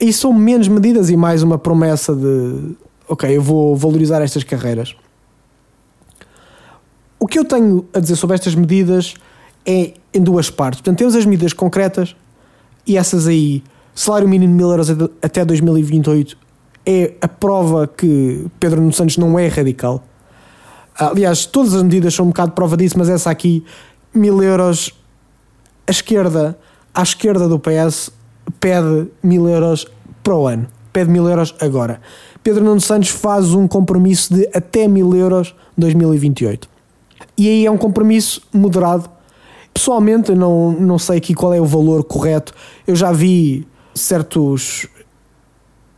e 0.00 0.12
são 0.12 0.32
menos 0.32 0.68
medidas 0.68 1.10
e 1.10 1.16
mais 1.16 1.42
uma 1.42 1.58
promessa 1.58 2.14
de 2.14 2.76
ok, 3.08 3.36
eu 3.36 3.42
vou 3.42 3.76
valorizar 3.76 4.22
estas 4.22 4.44
carreiras. 4.44 4.94
O 7.18 7.26
que 7.26 7.38
eu 7.38 7.44
tenho 7.44 7.86
a 7.92 8.00
dizer 8.00 8.16
sobre 8.16 8.34
estas 8.34 8.54
medidas 8.54 9.14
é 9.64 9.94
em 10.12 10.20
duas 10.20 10.50
partes. 10.50 10.80
Portanto, 10.80 10.98
temos 10.98 11.14
as 11.14 11.24
medidas 11.24 11.52
concretas 11.52 12.14
e 12.86 12.96
essas 12.96 13.26
aí, 13.26 13.62
salário 13.94 14.28
mínimo 14.28 14.52
de 14.52 14.56
mil 14.56 14.70
euros 14.70 14.90
até 15.22 15.44
2028, 15.44 16.36
é 16.86 17.14
a 17.20 17.28
prova 17.28 17.86
que 17.86 18.46
Pedro 18.60 18.80
Nuno 18.80 18.92
Santos 18.92 19.16
não 19.16 19.38
é 19.38 19.48
radical. 19.48 20.04
Aliás, 20.96 21.46
todas 21.46 21.74
as 21.74 21.82
medidas 21.82 22.14
são 22.14 22.26
um 22.26 22.28
bocado 22.28 22.52
prova 22.52 22.76
disso, 22.76 22.98
mas 22.98 23.08
essa 23.08 23.30
aqui, 23.30 23.64
mil 24.12 24.42
euros, 24.42 24.92
a 25.86 25.90
esquerda, 25.90 26.58
à 26.92 27.02
esquerda 27.02 27.48
do 27.48 27.58
PS, 27.58 28.10
pede 28.60 29.08
mil 29.22 29.48
euros 29.48 29.86
para 30.22 30.34
o 30.34 30.46
ano. 30.46 30.66
Pede 30.92 31.10
mil 31.10 31.28
euros 31.28 31.54
agora. 31.60 32.00
Pedro 32.42 32.62
Nuno 32.62 32.80
Santos 32.80 33.08
faz 33.08 33.52
um 33.52 33.66
compromisso 33.66 34.34
de 34.34 34.48
até 34.54 34.86
mil 34.86 35.14
euros 35.14 35.54
2028. 35.76 36.68
E 37.36 37.48
aí 37.48 37.66
é 37.66 37.70
um 37.70 37.78
compromisso 37.78 38.42
moderado. 38.52 39.08
Pessoalmente, 39.72 40.32
não, 40.34 40.72
não 40.72 40.98
sei 40.98 41.18
aqui 41.18 41.34
qual 41.34 41.52
é 41.52 41.60
o 41.60 41.64
valor 41.64 42.04
correto. 42.04 42.54
Eu 42.86 42.94
já 42.94 43.10
vi 43.10 43.66
certos 43.94 44.86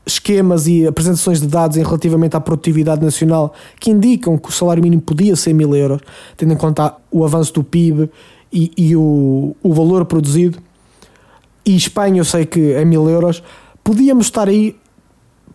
esquemas 0.06 0.68
e 0.68 0.86
apresentações 0.86 1.40
de 1.40 1.48
dados 1.48 1.76
em 1.76 1.82
relativamente 1.82 2.36
à 2.36 2.40
produtividade 2.40 3.04
nacional 3.04 3.52
que 3.80 3.90
indicam 3.90 4.38
que 4.38 4.48
o 4.48 4.52
salário 4.52 4.82
mínimo 4.82 5.02
podia 5.02 5.34
ser 5.34 5.52
mil 5.52 5.74
euros, 5.74 6.00
tendo 6.36 6.52
em 6.52 6.56
conta 6.56 6.94
o 7.10 7.24
avanço 7.24 7.52
do 7.52 7.64
PIB 7.64 8.08
e, 8.52 8.70
e 8.76 8.96
o, 8.96 9.56
o 9.62 9.74
valor 9.74 10.04
produzido. 10.04 10.58
E 11.66 11.76
Espanha 11.76 12.20
eu 12.20 12.24
sei 12.24 12.46
que 12.46 12.72
é 12.72 12.84
mil 12.84 13.08
euros. 13.10 13.42
Podíamos 13.82 14.26
estar 14.26 14.48
aí, 14.48 14.76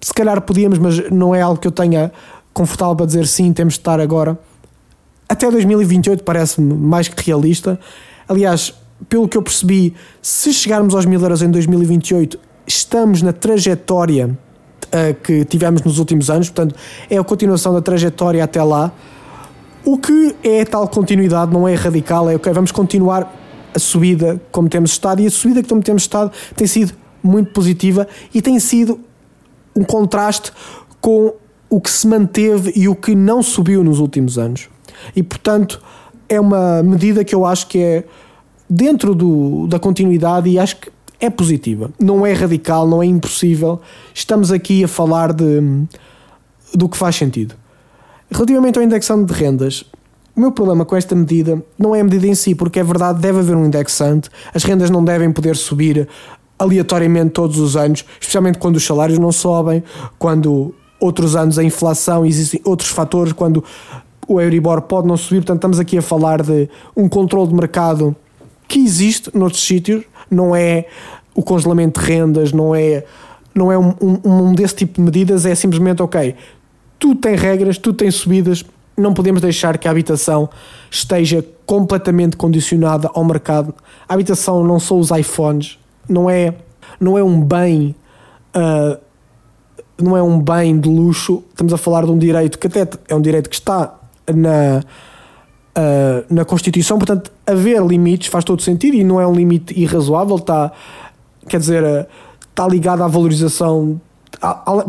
se 0.02 0.14
calhar 0.14 0.42
podíamos, 0.42 0.78
mas 0.78 1.10
não 1.10 1.34
é 1.34 1.42
algo 1.42 1.60
que 1.60 1.68
eu 1.68 1.72
tenha 1.72 2.12
confortável 2.54 2.96
para 2.98 3.06
dizer 3.06 3.26
sim, 3.26 3.54
temos 3.54 3.76
de 3.76 3.80
estar 3.80 4.00
agora. 4.00 4.38
Até 5.30 5.50
2028 5.50 6.26
parece-me 6.26 6.74
mais 6.74 7.08
que 7.08 7.26
realista. 7.26 7.80
Aliás, 8.28 8.74
pelo 9.08 9.28
que 9.28 9.38
eu 9.38 9.42
percebi, 9.42 9.96
se 10.22 10.54
chegarmos 10.54 10.94
aos 10.94 11.06
mil 11.06 11.22
euros 11.22 11.42
em 11.42 11.50
2028, 11.50 12.38
estamos 12.68 13.22
na 13.22 13.32
trajetória 13.32 14.28
uh, 14.28 15.14
que 15.24 15.46
tivemos 15.46 15.82
nos 15.82 15.98
últimos 15.98 16.30
anos, 16.30 16.50
portanto, 16.50 16.76
é 17.10 17.18
a 17.18 17.24
continuação 17.24 17.74
da 17.74 17.82
trajetória 17.82 18.44
até 18.44 18.62
lá. 18.62 18.92
O 19.86 19.98
que 19.98 20.36
é 20.44 20.66
tal 20.66 20.88
continuidade, 20.90 21.52
não 21.52 21.66
é 21.66 21.74
radical, 21.74 22.30
é 22.30 22.36
ok, 22.36 22.52
vamos 22.54 22.72
continuar 22.72 23.41
a 23.74 23.80
subida 23.80 24.42
como 24.52 24.70
temos 24.70 24.92
estado 24.92 25.22
e 25.22 25.28
a 25.28 25.32
subida 25.32 25.64
como 25.64 25.82
temos 25.82 26.04
estado 26.04 26.32
tem 26.56 26.68
sido 26.68 26.94
muito 27.24 27.52
positiva 27.52 28.08
e 28.34 28.42
tem 28.42 28.60
sido 28.60 29.00
um 29.76 29.84
contraste 29.84 30.52
com 31.00 31.34
o 31.70 31.80
que 31.80 31.90
se 31.90 32.08
manteve 32.08 32.74
e 32.76 32.88
o 32.88 32.96
que 32.96 33.16
não 33.16 33.42
subiu 33.42 33.84
nos 33.84 34.00
últimos 34.00 34.38
anos. 34.38 34.70
E 35.16 35.24
portanto, 35.24 35.82
é 36.28 36.40
uma 36.40 36.84
medida 36.84 37.24
que 37.24 37.34
eu 37.34 37.46
acho 37.46 37.68
que 37.68 37.80
é 37.80 38.04
dentro 38.70 39.16
do, 39.16 39.68
da 39.68 39.80
continuidade 39.80 40.50
e 40.50 40.60
acho 40.60 40.78
que 40.78 40.90
é 41.20 41.30
positiva. 41.30 41.92
Não 42.00 42.26
é 42.26 42.34
radical, 42.34 42.88
não 42.88 43.02
é 43.02 43.06
impossível. 43.06 43.80
Estamos 44.14 44.52
aqui 44.52 44.84
a 44.84 44.88
falar 44.88 45.32
de, 45.34 45.86
do 46.74 46.90
que 46.90 46.98
faz 46.98 47.16
sentido. 47.16 47.56
Relativamente 48.30 48.78
ao 48.78 48.84
indexante 48.84 49.32
de 49.32 49.40
rendas, 49.40 49.86
o 50.36 50.40
meu 50.40 50.52
problema 50.52 50.86
com 50.86 50.96
esta 50.96 51.16
medida 51.16 51.64
não 51.78 51.94
é 51.94 52.00
a 52.00 52.04
medida 52.04 52.28
em 52.28 52.36
si, 52.36 52.56
porque 52.56 52.80
é 52.80 52.84
verdade, 52.84 53.20
deve 53.20 53.40
haver 53.40 53.56
um 53.56 53.66
indexante, 53.66 54.30
as 54.54 54.64
rendas 54.64 54.90
não 54.90 55.04
devem 55.04 55.32
poder 55.32 55.56
subir 55.56 56.08
aleatoriamente 56.58 57.32
todos 57.32 57.58
os 57.58 57.76
anos, 57.76 58.06
especialmente 58.20 58.58
quando 58.58 58.76
os 58.76 58.86
salários 58.86 59.18
não 59.18 59.32
sobem, 59.32 59.84
quando 60.18 60.74
outros 61.00 61.36
anos 61.36 61.58
a 61.58 61.64
inflação, 61.64 62.26
existem 62.26 62.62
outros 62.64 62.90
fatores, 62.90 63.34
quando 63.34 63.64
o 64.28 64.40
Euribor 64.40 64.82
pode 64.84 65.08
não 65.08 65.18
subir, 65.18 65.40
portanto 65.40 65.58
estamos 65.58 65.80
aqui 65.80 65.98
a 65.98 66.02
falar 66.02 66.44
de 66.44 66.70
um 66.96 67.10
controle 67.10 67.50
de 67.50 67.56
mercado 67.56 68.16
que 68.68 68.80
existe 68.80 69.36
noutros 69.36 69.66
sítios, 69.66 70.04
não 70.30 70.56
é 70.56 70.86
o 71.36 71.42
congelamento 71.42 72.00
de 72.00 72.06
rendas, 72.06 72.54
não 72.54 72.74
é, 72.74 73.04
não 73.54 73.72
é 73.72 73.78
um, 73.78 73.94
um, 74.00 74.20
um 74.24 74.54
desse 74.54 74.76
tipo 74.76 74.94
de 74.94 75.02
medidas, 75.02 75.46
é 75.46 75.56
simplesmente 75.56 76.02
ok, 76.02 76.36
tudo 76.98 77.20
tem 77.20 77.36
regras, 77.36 77.78
tudo 77.78 77.98
tem 77.98 78.12
subidas, 78.12 78.64
não 79.02 79.14
podemos 79.14 79.42
deixar 79.42 79.78
que 79.78 79.88
a 79.88 79.92
habitação 79.92 80.50
esteja 80.90 81.46
completamente 81.66 82.38
condicionada 82.38 83.10
ao 83.14 83.24
mercado. 83.24 83.74
A 84.08 84.14
habitação 84.14 84.64
não 84.64 84.80
são 84.80 85.00
os 85.00 85.12
iPhones, 85.12 85.80
não 86.08 86.30
é, 86.30 86.56
não 87.00 87.18
é 87.18 87.24
um 87.24 87.42
bem. 87.42 87.96
Uh, 88.56 89.00
não 90.02 90.18
é 90.18 90.24
um 90.24 90.40
bem 90.40 90.80
de 90.80 90.90
luxo, 90.90 91.44
estamos 91.50 91.72
a 91.74 91.78
falar 91.78 92.06
de 92.06 92.12
um 92.12 92.18
direito 92.18 92.58
que 92.58 92.66
até 92.66 92.88
é 93.08 93.16
um 93.16 93.22
direito 93.22 93.50
que 93.50 93.56
está 93.56 94.00
na, 94.28 94.80
uh, 95.78 96.26
na 96.34 96.44
Constituição, 96.44 96.98
portanto, 96.98 97.32
haver 97.46 97.82
limites 97.84 98.28
faz 98.28 98.44
todo 98.44 98.62
sentido 98.62 98.96
e 98.96 99.04
não 99.04 99.22
é 99.22 99.28
um 99.28 99.34
limite 99.34 99.80
irrazoável, 99.80 100.38
está, 100.38 100.72
quer 101.48 101.60
dizer, 101.60 101.84
uh, 101.84 102.06
está 102.50 102.68
ligado 102.68 103.04
à 103.04 103.08
valorização, 103.08 104.02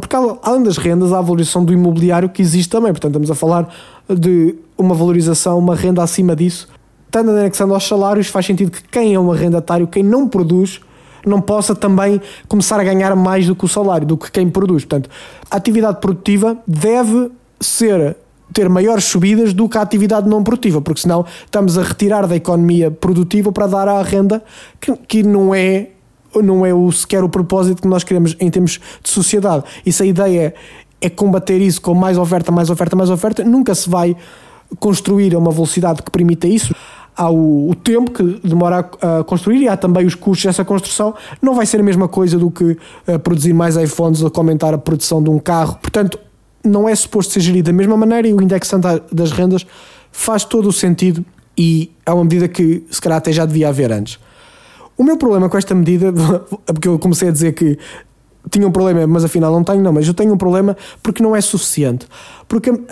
porque 0.00 0.16
além 0.42 0.62
das 0.62 0.76
rendas, 0.76 1.12
há 1.12 1.18
a 1.18 1.22
valorização 1.22 1.64
do 1.64 1.72
imobiliário 1.72 2.28
que 2.28 2.40
existe 2.40 2.70
também, 2.70 2.92
portanto, 2.92 3.12
estamos 3.12 3.30
a 3.30 3.34
falar 3.34 3.68
de 4.08 4.54
uma 4.78 4.94
valorização, 4.94 5.58
uma 5.58 5.74
renda 5.74 6.02
acima 6.02 6.34
disso. 6.34 6.68
Estando 7.06 7.30
anexando 7.30 7.74
aos 7.74 7.86
salários, 7.86 8.28
faz 8.28 8.46
sentido 8.46 8.70
que 8.70 8.82
quem 8.84 9.14
é 9.14 9.20
um 9.20 9.30
arrendatário, 9.30 9.86
quem 9.86 10.02
não 10.02 10.26
produz, 10.26 10.80
não 11.26 11.40
possa 11.40 11.74
também 11.74 12.20
começar 12.48 12.80
a 12.80 12.84
ganhar 12.84 13.14
mais 13.14 13.46
do 13.46 13.54
que 13.54 13.64
o 13.64 13.68
salário, 13.68 14.06
do 14.06 14.16
que 14.16 14.30
quem 14.30 14.48
produz. 14.48 14.84
Portanto, 14.84 15.10
a 15.50 15.56
atividade 15.56 16.00
produtiva 16.00 16.56
deve 16.66 17.30
ser 17.60 18.16
ter 18.52 18.68
maiores 18.68 19.04
subidas 19.04 19.52
do 19.52 19.68
que 19.68 19.78
a 19.78 19.82
atividade 19.82 20.28
não 20.28 20.44
produtiva, 20.44 20.80
porque 20.80 21.00
senão 21.00 21.24
estamos 21.44 21.78
a 21.78 21.82
retirar 21.82 22.26
da 22.26 22.36
economia 22.36 22.90
produtiva 22.90 23.50
para 23.50 23.66
dar 23.66 23.88
à 23.88 24.02
renda 24.02 24.42
que, 24.80 24.94
que 24.96 25.22
não 25.22 25.54
é 25.54 25.88
não 26.40 26.64
é 26.64 26.72
o, 26.72 26.90
sequer 26.92 27.24
o 27.24 27.28
propósito 27.28 27.82
que 27.82 27.88
nós 27.88 28.04
queremos 28.04 28.36
em 28.40 28.50
termos 28.50 28.80
de 29.02 29.10
sociedade. 29.10 29.64
E 29.84 29.92
se 29.92 30.02
a 30.02 30.06
ideia 30.06 30.54
é 31.00 31.10
combater 31.10 31.60
isso 31.60 31.80
com 31.80 31.94
mais 31.94 32.16
oferta, 32.16 32.52
mais 32.52 32.70
oferta, 32.70 32.94
mais 32.94 33.10
oferta, 33.10 33.44
nunca 33.44 33.74
se 33.74 33.90
vai 33.90 34.16
construir 34.78 35.34
a 35.34 35.38
uma 35.38 35.50
velocidade 35.50 36.02
que 36.02 36.10
permita 36.10 36.46
isso. 36.46 36.74
Há 37.14 37.28
o, 37.28 37.70
o 37.70 37.74
tempo 37.74 38.10
que 38.10 38.40
demora 38.42 38.88
a, 39.00 39.18
a, 39.18 39.24
construir 39.24 39.62
e 39.62 39.68
há 39.68 39.76
também 39.76 40.06
os 40.06 40.14
custos 40.14 40.46
dessa 40.46 40.64
construção. 40.64 41.14
Não 41.42 41.54
vai 41.54 41.66
ser 41.66 41.80
a 41.80 41.82
mesma 41.82 42.08
coisa 42.08 42.38
do 42.38 42.50
que 42.50 42.64
uh, 42.64 43.18
produzir 43.22 43.52
mais 43.52 43.76
iPhones 43.76 44.22
ou 44.22 44.30
comentar 44.30 44.72
a 44.72 44.78
produção 44.78 45.22
de 45.22 45.28
um 45.28 45.38
carro. 45.38 45.76
Portanto, 45.82 46.18
não 46.64 46.88
é 46.88 46.94
suposto 46.94 47.32
ser 47.32 47.40
gerido 47.40 47.70
da 47.70 47.76
mesma 47.76 47.96
maneira 47.96 48.28
e 48.28 48.32
o 48.32 48.40
indexante 48.40 48.86
das 49.12 49.32
rendas 49.32 49.66
faz 50.10 50.44
todo 50.44 50.68
o 50.68 50.72
sentido 50.72 51.24
e 51.58 51.90
é 52.06 52.12
uma 52.12 52.22
medida 52.22 52.48
que 52.48 52.84
se 52.90 53.00
calhar 53.00 53.18
até 53.18 53.32
já 53.32 53.44
devia 53.44 53.68
haver 53.68 53.92
antes. 53.92 54.18
O 54.96 55.04
meu 55.04 55.16
problema 55.16 55.48
com 55.48 55.56
esta 55.56 55.74
medida, 55.74 56.12
porque 56.66 56.88
eu 56.88 56.98
comecei 56.98 57.28
a 57.28 57.32
dizer 57.32 57.52
que 57.52 57.78
tinha 58.50 58.66
um 58.66 58.72
problema, 58.72 59.06
mas 59.06 59.24
afinal 59.24 59.52
não 59.52 59.62
tenho, 59.62 59.82
não, 59.82 59.92
mas 59.92 60.06
eu 60.06 60.14
tenho 60.14 60.32
um 60.34 60.36
problema 60.36 60.76
porque 61.02 61.22
não 61.22 61.34
é 61.34 61.40
suficiente. 61.40 62.06
Porque 62.48 62.70
uh, 62.70 62.84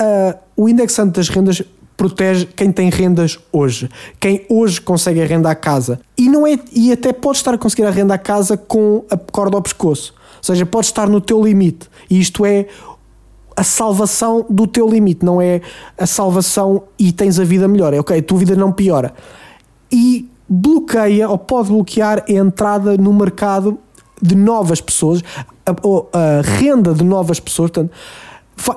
o 0.56 0.68
indexante 0.68 1.12
das 1.12 1.28
rendas 1.28 1.62
protege 1.96 2.46
quem 2.46 2.72
tem 2.72 2.88
rendas 2.88 3.38
hoje, 3.52 3.90
quem 4.18 4.46
hoje 4.48 4.80
consegue 4.80 5.20
arrendar 5.20 5.52
a 5.52 5.54
casa. 5.54 6.00
E, 6.16 6.30
não 6.30 6.46
é, 6.46 6.58
e 6.72 6.90
até 6.90 7.12
pode 7.12 7.38
estar 7.38 7.52
a 7.52 7.58
conseguir 7.58 7.84
arrendar 7.84 8.14
a 8.14 8.18
casa 8.18 8.56
com 8.56 9.04
a 9.10 9.18
corda 9.18 9.56
ao 9.56 9.62
pescoço. 9.62 10.14
Ou 10.38 10.44
seja, 10.44 10.64
pode 10.64 10.86
estar 10.86 11.08
no 11.08 11.20
teu 11.20 11.42
limite. 11.42 11.90
E 12.08 12.18
isto 12.18 12.46
é 12.46 12.66
a 13.54 13.62
salvação 13.62 14.46
do 14.48 14.66
teu 14.66 14.88
limite, 14.88 15.22
não 15.22 15.42
é 15.42 15.60
a 15.98 16.06
salvação 16.06 16.84
e 16.98 17.12
tens 17.12 17.38
a 17.38 17.44
vida 17.44 17.68
melhor. 17.68 17.92
É 17.92 18.00
ok, 18.00 18.18
a 18.18 18.22
tua 18.22 18.38
vida 18.38 18.56
não 18.56 18.72
piora. 18.72 19.12
E 19.92 20.29
bloqueia 20.50 21.28
ou 21.28 21.38
pode 21.38 21.68
bloquear 21.68 22.24
a 22.28 22.32
entrada 22.32 22.96
no 22.96 23.12
mercado 23.12 23.78
de 24.20 24.34
novas 24.34 24.80
pessoas, 24.80 25.22
a, 25.64 25.70
a 25.70 26.42
renda 26.42 26.92
de 26.92 27.04
novas 27.04 27.38
pessoas, 27.38 27.70
portanto, 27.70 27.92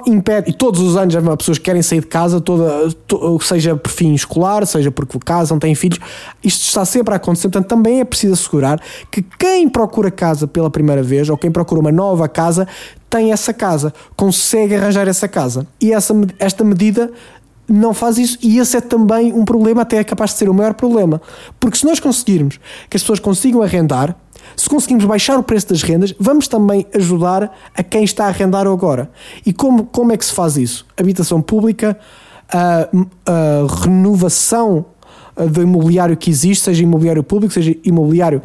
impede, 0.08 0.51
e 0.51 0.53
todos 0.53 0.80
os 0.80 0.96
anos 0.96 1.15
há 1.15 1.38
pessoas 1.38 1.58
que 1.58 1.65
querem 1.65 1.82
sair 1.82 2.00
de 2.00 2.08
casa, 2.08 2.39
toda, 2.39 2.89
to, 3.08 3.39
seja 3.42 3.75
por 3.75 3.92
fim 3.92 4.13
escolar, 4.13 4.65
seja 4.65 4.92
porque 4.92 5.18
casam, 5.20 5.60
têm 5.60 5.75
filhos, 5.75 6.00
isto 6.44 6.62
está 6.63 6.86
sempre 6.86 7.13
a 7.13 7.18
acontecer, 7.18 7.50
portanto 7.50 7.68
também 7.68 8.00
é 8.00 8.06
preciso 8.06 8.34
assegurar 8.34 8.80
que 9.12 9.22
quem 9.22 9.68
procura 9.68 10.10
casa 10.10 10.48
pela 10.48 10.70
primeira 10.70 11.03
vez, 11.03 11.30
ou 11.30 11.38
quem 11.38 11.51
procura 11.51 11.82
uma 11.82 11.92
nova 11.92 12.30
casa, 12.30 12.68
tem 13.10 13.32
essa 13.32 13.53
casa, 13.53 13.94
consegue 14.15 14.75
arranjar 14.75 15.08
essa 15.08 15.27
casa. 15.27 15.68
E 15.80 15.92
essa, 15.92 16.15
esta 16.39 16.63
medida 16.63 17.12
não 17.67 17.93
faz 17.93 18.17
isso 18.17 18.38
e 18.41 18.60
esse 18.60 18.77
é 18.77 18.82
também 18.82 19.32
um 19.34 19.46
problema, 19.46 19.82
até 19.82 19.98
é 19.98 20.03
capaz 20.03 20.32
de 20.32 20.38
ser 20.38 20.50
o 20.50 20.53
maior 20.53 20.74
problema. 20.74 21.22
Porque 21.60 21.77
se 21.77 21.86
nós 21.86 22.00
conseguirmos 22.00 22.60
que 22.89 22.98
as 22.98 23.03
pessoas 23.03 23.20
consigam 23.20 23.62
arrendar, 23.62 24.15
se 24.55 24.70
conseguimos 24.70 25.05
baixar 25.05 25.38
o 25.38 25.43
preço 25.43 25.70
das 25.70 25.82
rendas, 25.82 26.13
vamos 26.20 26.48
também 26.48 26.86
ajudar 26.93 27.55
a 27.75 27.82
quem 27.82 28.03
está 28.03 28.25
a 28.25 28.27
arrendar 28.27 28.67
agora. 28.67 29.10
E 29.46 29.53
como, 29.53 29.86
como 29.86 30.12
é 30.12 30.17
que 30.17 30.25
se 30.25 30.34
faz 30.34 30.58
isso? 30.58 30.86
Habitação 30.98 31.41
pública, 31.41 31.98
a, 32.50 32.88
a 33.25 33.84
renovação 33.84 34.86
do 35.36 35.62
imobiliário 35.62 36.15
que 36.15 36.29
existe, 36.29 36.65
seja 36.65 36.84
imobiliário 36.84 37.24
público, 37.24 37.53
seja 37.53 37.75
imobiliário 37.84 38.41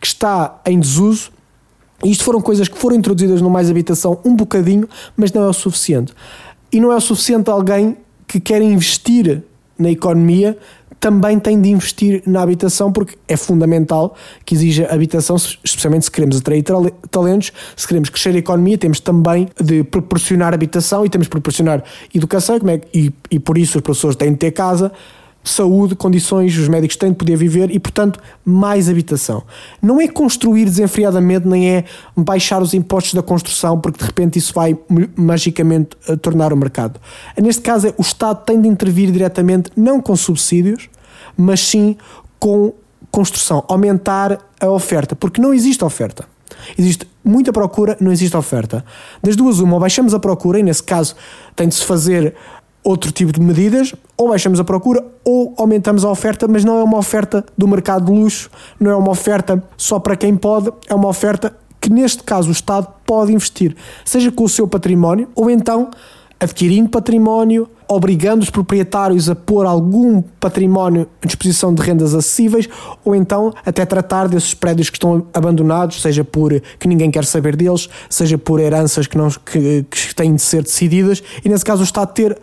que 0.00 0.06
está 0.06 0.60
em 0.66 0.78
desuso. 0.78 1.30
Isto 2.04 2.22
foram 2.22 2.40
coisas 2.40 2.68
que 2.68 2.78
foram 2.78 2.96
introduzidas 2.96 3.42
no 3.42 3.50
Mais 3.50 3.68
Habitação 3.68 4.20
um 4.24 4.36
bocadinho, 4.36 4.88
mas 5.16 5.32
não 5.32 5.42
é 5.42 5.48
o 5.48 5.52
suficiente. 5.52 6.12
E 6.70 6.80
não 6.80 6.92
é 6.92 6.96
o 6.96 7.00
suficiente 7.00 7.50
alguém 7.50 7.96
que 8.28 8.38
quer 8.38 8.62
investir 8.62 9.42
na 9.78 9.90
economia 9.90 10.56
também 11.00 11.38
tem 11.38 11.60
de 11.60 11.70
investir 11.70 12.22
na 12.26 12.42
habitação 12.42 12.92
porque 12.92 13.16
é 13.28 13.36
fundamental 13.36 14.16
que 14.44 14.54
exija 14.54 14.88
habitação, 14.92 15.36
especialmente 15.36 16.06
se 16.06 16.10
queremos 16.10 16.38
atrair 16.38 16.64
talentos, 17.10 17.52
se 17.76 17.86
queremos 17.86 18.08
crescer 18.08 18.34
a 18.34 18.38
economia, 18.38 18.76
temos 18.76 18.98
também 19.00 19.48
de 19.60 19.84
proporcionar 19.84 20.52
habitação 20.52 21.06
e 21.06 21.08
temos 21.08 21.26
de 21.26 21.30
proporcionar 21.30 21.84
educação 22.12 22.56
é, 22.56 22.80
e, 22.92 23.12
e 23.30 23.38
por 23.38 23.56
isso 23.56 23.78
os 23.78 23.82
professores 23.82 24.16
têm 24.16 24.32
de 24.32 24.38
ter 24.38 24.50
casa, 24.50 24.90
saúde, 25.50 25.94
condições, 25.94 26.56
os 26.56 26.68
médicos 26.68 26.96
têm 26.96 27.10
de 27.10 27.16
poder 27.16 27.36
viver 27.36 27.70
e, 27.70 27.78
portanto, 27.78 28.20
mais 28.44 28.88
habitação. 28.88 29.42
Não 29.82 30.00
é 30.00 30.08
construir 30.08 30.64
desenfreadamente, 30.64 31.46
nem 31.46 31.70
é 31.70 31.84
baixar 32.16 32.62
os 32.62 32.74
impostos 32.74 33.14
da 33.14 33.22
construção, 33.22 33.80
porque 33.80 33.98
de 33.98 34.04
repente 34.04 34.38
isso 34.38 34.52
vai 34.52 34.76
magicamente 35.16 35.90
eh, 36.08 36.16
tornar 36.16 36.52
o 36.52 36.56
mercado. 36.56 37.00
Neste 37.36 37.62
caso, 37.62 37.88
é, 37.88 37.94
o 37.96 38.02
Estado 38.02 38.44
tem 38.44 38.60
de 38.60 38.68
intervir 38.68 39.10
diretamente, 39.10 39.70
não 39.76 40.00
com 40.00 40.14
subsídios, 40.16 40.88
mas 41.36 41.60
sim 41.60 41.96
com 42.38 42.72
construção, 43.10 43.64
aumentar 43.68 44.38
a 44.60 44.70
oferta, 44.70 45.16
porque 45.16 45.40
não 45.40 45.54
existe 45.54 45.84
oferta. 45.84 46.24
Existe 46.76 47.06
muita 47.24 47.52
procura, 47.52 47.96
não 48.00 48.10
existe 48.10 48.36
oferta. 48.36 48.84
Das 49.22 49.36
duas, 49.36 49.58
uma, 49.58 49.74
ou 49.74 49.80
baixamos 49.80 50.14
a 50.14 50.18
procura, 50.18 50.58
e 50.58 50.62
nesse 50.62 50.82
caso 50.82 51.14
tem 51.54 51.68
de 51.68 51.74
se 51.74 51.84
fazer 51.84 52.34
outro 52.88 53.12
tipo 53.12 53.32
de 53.32 53.40
medidas, 53.40 53.94
ou 54.16 54.28
baixamos 54.28 54.58
a 54.58 54.64
procura 54.64 55.04
ou 55.22 55.54
aumentamos 55.58 56.04
a 56.04 56.10
oferta, 56.10 56.48
mas 56.48 56.64
não 56.64 56.78
é 56.78 56.82
uma 56.82 56.96
oferta 56.96 57.44
do 57.56 57.68
mercado 57.68 58.06
de 58.06 58.12
luxo, 58.18 58.50
não 58.80 58.90
é 58.90 58.96
uma 58.96 59.10
oferta 59.10 59.62
só 59.76 59.98
para 59.98 60.16
quem 60.16 60.34
pode, 60.34 60.72
é 60.88 60.94
uma 60.94 61.08
oferta 61.08 61.54
que 61.80 61.90
neste 61.90 62.22
caso 62.22 62.48
o 62.48 62.52
Estado 62.52 62.88
pode 63.06 63.32
investir, 63.32 63.76
seja 64.04 64.32
com 64.32 64.44
o 64.44 64.48
seu 64.48 64.66
património 64.66 65.28
ou 65.34 65.50
então 65.50 65.90
adquirindo 66.40 66.88
património, 66.88 67.68
obrigando 67.88 68.42
os 68.42 68.50
proprietários 68.50 69.28
a 69.28 69.34
pôr 69.34 69.66
algum 69.66 70.22
património 70.22 71.08
à 71.22 71.26
disposição 71.26 71.74
de 71.74 71.82
rendas 71.82 72.14
acessíveis, 72.14 72.68
ou 73.04 73.14
então 73.14 73.52
até 73.66 73.84
tratar 73.84 74.28
desses 74.28 74.54
prédios 74.54 74.88
que 74.88 74.96
estão 74.96 75.26
abandonados, 75.34 76.00
seja 76.00 76.22
por 76.22 76.60
que 76.78 76.86
ninguém 76.86 77.10
quer 77.10 77.24
saber 77.24 77.56
deles, 77.56 77.88
seja 78.08 78.38
por 78.38 78.60
heranças 78.60 79.06
que, 79.06 79.18
não, 79.18 79.28
que, 79.30 79.84
que 79.90 80.14
têm 80.14 80.34
de 80.34 80.42
ser 80.42 80.62
decididas, 80.62 81.22
e 81.44 81.48
nesse 81.48 81.64
caso 81.64 81.80
o 81.80 81.84
Estado 81.84 82.12
ter 82.12 82.38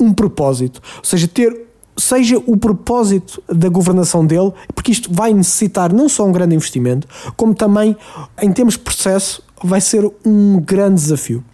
um 0.00 0.12
propósito, 0.12 0.80
ou 0.98 1.04
seja, 1.04 1.28
ter 1.28 1.70
seja 1.96 2.42
o 2.46 2.56
propósito 2.56 3.42
da 3.46 3.68
governação 3.68 4.24
dele, 4.24 4.52
porque 4.74 4.90
isto 4.90 5.12
vai 5.12 5.32
necessitar 5.34 5.92
não 5.92 6.08
só 6.08 6.24
um 6.24 6.32
grande 6.32 6.54
investimento, 6.54 7.06
como 7.36 7.54
também, 7.54 7.96
em 8.40 8.50
termos 8.52 8.74
de 8.74 8.80
processo, 8.80 9.42
vai 9.62 9.80
ser 9.80 10.10
um 10.24 10.58
grande 10.60 10.94
desafio. 10.94 11.44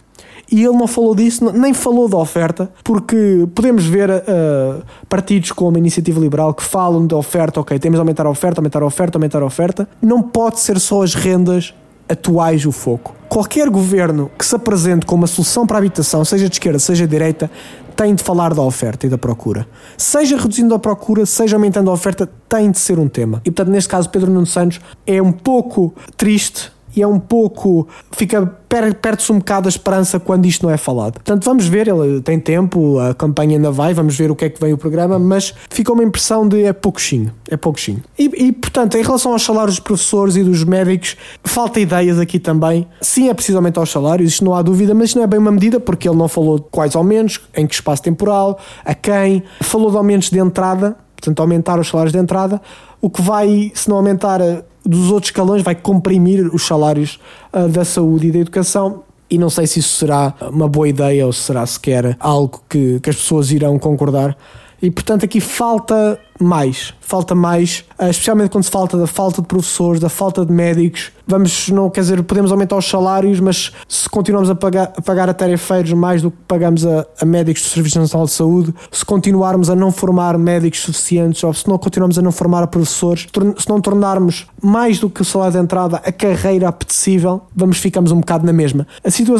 E 0.49 0.63
ele 0.63 0.77
não 0.77 0.87
falou 0.87 1.13
disso, 1.13 1.51
nem 1.51 1.73
falou 1.73 2.07
da 2.07 2.17
oferta, 2.17 2.71
porque 2.81 3.45
podemos 3.53 3.85
ver 3.85 4.09
uh, 4.09 4.81
partidos 5.09 5.51
como 5.51 5.75
a 5.75 5.79
Iniciativa 5.79 6.19
Liberal 6.19 6.53
que 6.53 6.63
falam 6.63 7.05
da 7.05 7.17
oferta, 7.17 7.59
ok, 7.59 7.77
temos 7.77 7.97
de 7.97 7.99
aumentar 7.99 8.25
a 8.25 8.29
oferta, 8.29 8.61
aumentar 8.61 8.81
a 8.81 8.85
oferta, 8.85 9.17
aumentar 9.17 9.41
a 9.41 9.45
oferta. 9.45 9.89
Não 10.01 10.21
pode 10.23 10.61
ser 10.61 10.79
só 10.79 11.03
as 11.03 11.13
rendas 11.13 11.73
atuais 12.07 12.65
o 12.65 12.71
foco. 12.71 13.16
Qualquer 13.29 13.69
governo 13.69 14.31
que 14.37 14.45
se 14.45 14.55
apresente 14.55 15.05
como 15.05 15.21
uma 15.21 15.27
solução 15.27 15.67
para 15.67 15.77
a 15.77 15.79
habitação, 15.79 16.23
seja 16.23 16.47
de 16.47 16.55
esquerda, 16.55 16.79
seja 16.79 17.05
de 17.05 17.11
direita, 17.11 17.51
tem 17.95 18.13
de 18.13 18.23
falar 18.23 18.53
da 18.53 18.61
oferta 18.61 19.07
e 19.07 19.09
da 19.09 19.17
procura. 19.17 19.67
Seja 19.97 20.37
reduzindo 20.37 20.73
a 20.73 20.79
procura, 20.79 21.25
seja 21.25 21.55
aumentando 21.55 21.89
a 21.89 21.93
oferta, 21.93 22.29
tem 22.47 22.71
de 22.71 22.79
ser 22.79 22.99
um 22.99 23.09
tema. 23.09 23.41
E 23.43 23.51
portanto, 23.51 23.73
neste 23.73 23.89
caso, 23.89 24.09
Pedro 24.09 24.31
Nuno 24.31 24.45
Santos 24.45 24.79
é 25.05 25.21
um 25.21 25.31
pouco 25.31 25.93
triste 26.15 26.71
e 26.97 27.01
é 27.01 27.07
um 27.07 27.19
pouco. 27.19 27.87
fica 28.11 28.57
perde-se 29.01 29.31
um 29.31 29.37
bocado 29.37 29.67
a 29.67 29.69
esperança 29.69 30.19
quando 30.19 30.45
isto 30.45 30.65
não 30.65 30.73
é 30.73 30.77
falado. 30.77 31.13
Portanto, 31.13 31.45
vamos 31.45 31.65
ver, 31.67 31.87
ele 31.87 32.21
tem 32.21 32.37
tempo, 32.37 32.99
a 32.99 33.13
campanha 33.13 33.55
ainda 33.55 33.71
vai, 33.71 33.93
vamos 33.93 34.17
ver 34.17 34.29
o 34.29 34.35
que 34.35 34.45
é 34.45 34.49
que 34.49 34.59
vem 34.59 34.73
o 34.73 34.77
programa, 34.77 35.17
mas 35.17 35.53
fica 35.69 35.93
uma 35.93 36.03
impressão 36.03 36.47
de 36.47 36.63
é 36.63 36.73
pouquinho, 36.73 37.31
é 37.49 37.55
pouquinho. 37.55 38.03
E, 38.19 38.25
e 38.47 38.51
portanto, 38.51 38.97
em 38.97 39.03
relação 39.03 39.31
aos 39.31 39.43
salários 39.43 39.75
dos 39.75 39.79
professores 39.79 40.35
e 40.35 40.43
dos 40.43 40.63
médicos, 40.63 41.15
falta 41.43 41.79
ideias 41.79 42.19
aqui 42.19 42.39
também. 42.39 42.87
Sim, 42.99 43.29
é 43.29 43.33
preciso 43.33 43.57
aumentar 43.57 43.81
os 43.81 43.89
salários, 43.89 44.33
isto 44.33 44.43
não 44.43 44.53
há 44.53 44.61
dúvida, 44.61 44.93
mas 44.93 45.09
isto 45.09 45.15
não 45.15 45.23
é 45.23 45.27
bem 45.27 45.39
uma 45.39 45.51
medida, 45.51 45.79
porque 45.79 46.09
ele 46.09 46.17
não 46.17 46.27
falou 46.27 46.59
quais 46.69 46.95
aumentos, 46.95 47.39
em 47.55 47.65
que 47.65 47.73
espaço 47.73 48.03
temporal, 48.03 48.59
a 48.83 48.93
quem, 48.93 49.43
falou 49.61 49.89
de 49.89 49.97
aumentos 49.97 50.29
de 50.29 50.39
entrada, 50.39 50.97
portanto, 51.15 51.39
aumentar 51.39 51.79
os 51.79 51.87
salários 51.87 52.11
de 52.11 52.19
entrada, 52.19 52.61
o 53.01 53.09
que 53.09 53.21
vai, 53.21 53.71
se 53.73 53.89
não 53.89 53.97
aumentar 53.97 54.41
dos 54.87 55.11
outros 55.11 55.29
escalões, 55.29 55.61
vai 55.61 55.75
comprimir 55.75 56.53
os 56.53 56.65
salários 56.65 57.19
uh, 57.53 57.67
da 57.67 57.83
saúde 57.83 58.27
e 58.27 58.31
da 58.31 58.39
educação. 58.39 59.03
E 59.29 59.37
não 59.37 59.49
sei 59.49 59.67
se 59.67 59.79
isso 59.79 59.97
será 59.97 60.33
uma 60.51 60.69
boa 60.69 60.87
ideia 60.87 61.25
ou 61.25 61.33
se 61.33 61.41
será 61.41 61.65
sequer 61.65 62.15
algo 62.19 62.61
que, 62.69 62.99
que 63.01 63.09
as 63.09 63.15
pessoas 63.17 63.51
irão 63.51 63.77
concordar. 63.77 64.37
E 64.81 64.89
portanto 64.89 65.25
aqui 65.25 65.41
falta 65.41 66.19
mais, 66.39 66.93
falta 66.99 67.33
mais, 67.33 67.83
eh, 67.97 68.09
especialmente 68.09 68.49
quando 68.49 68.63
se 68.63 68.71
falta 68.71 68.97
da 68.97 69.07
falta 69.07 69.41
de 69.41 69.47
professores, 69.47 69.99
da 69.99 70.09
falta 70.09 70.45
de 70.45 70.51
médicos. 70.51 71.11
Vamos, 71.25 71.69
não 71.69 71.89
quer 71.89 72.01
dizer, 72.01 72.23
podemos 72.23 72.51
aumentar 72.51 72.77
os 72.77 72.87
salários, 72.87 73.39
mas 73.39 73.73
se 73.87 74.09
continuamos 74.09 74.49
a 74.49 74.55
pagar 74.55 74.93
a, 74.95 75.01
pagar 75.01 75.29
a 75.29 75.33
tarefeiros 75.33 75.91
mais 75.93 76.21
do 76.21 76.31
que 76.31 76.37
pagamos 76.47 76.85
a, 76.85 77.05
a 77.19 77.25
médicos 77.25 77.63
do 77.63 77.67
Serviço 77.69 77.99
Nacional 77.99 78.27
de 78.27 78.31
Saúde, 78.33 78.73
se 78.91 79.03
continuarmos 79.03 79.69
a 79.69 79.75
não 79.75 79.91
formar 79.91 80.37
médicos 80.37 80.79
suficientes, 80.81 81.43
ou 81.43 81.53
se 81.53 81.67
não 81.67 81.77
continuarmos 81.77 82.17
a 82.17 82.21
não 82.21 82.31
formar 82.31 82.65
professores, 82.67 83.27
se 83.57 83.69
não 83.69 83.81
tornarmos 83.81 84.47
mais 84.61 84.99
do 84.99 85.09
que 85.09 85.21
o 85.21 85.25
salário 85.25 85.53
de 85.53 85.59
entrada 85.59 85.97
a 85.97 86.11
carreira 86.11 86.69
apetecível, 86.69 87.41
vamos 87.55 87.77
ficamos 87.77 88.11
um 88.11 88.19
bocado 88.19 88.45
na 88.45 88.53
mesma. 88.53 88.87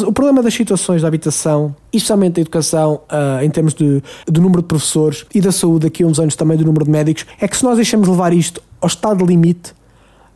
O 0.06 0.12
problema 0.12 0.42
das 0.42 0.54
situações 0.54 1.02
da 1.02 1.08
habitação, 1.08 1.76
especialmente 1.92 2.36
da 2.36 2.42
educação, 2.42 3.02
uh, 3.12 3.44
em 3.44 3.50
termos 3.50 3.74
de, 3.74 4.02
do 4.26 4.42
número 4.42 4.62
de 4.62 4.68
professores 4.68 5.26
e 5.34 5.40
da 5.40 5.52
saúde, 5.52 5.88
daqui 5.88 6.04
a 6.04 6.08
uns 6.08 6.20
anos 6.20 6.36
também 6.36 6.58
do 6.58 6.66
número 6.66 6.87
de 6.88 6.91
médicos, 6.91 7.26
é 7.39 7.47
que 7.47 7.56
se 7.56 7.63
nós 7.63 7.76
deixamos 7.76 8.08
levar 8.08 8.34
isto 8.34 8.62
ao 8.82 8.88
estado 8.88 9.26
limite, 9.26 9.76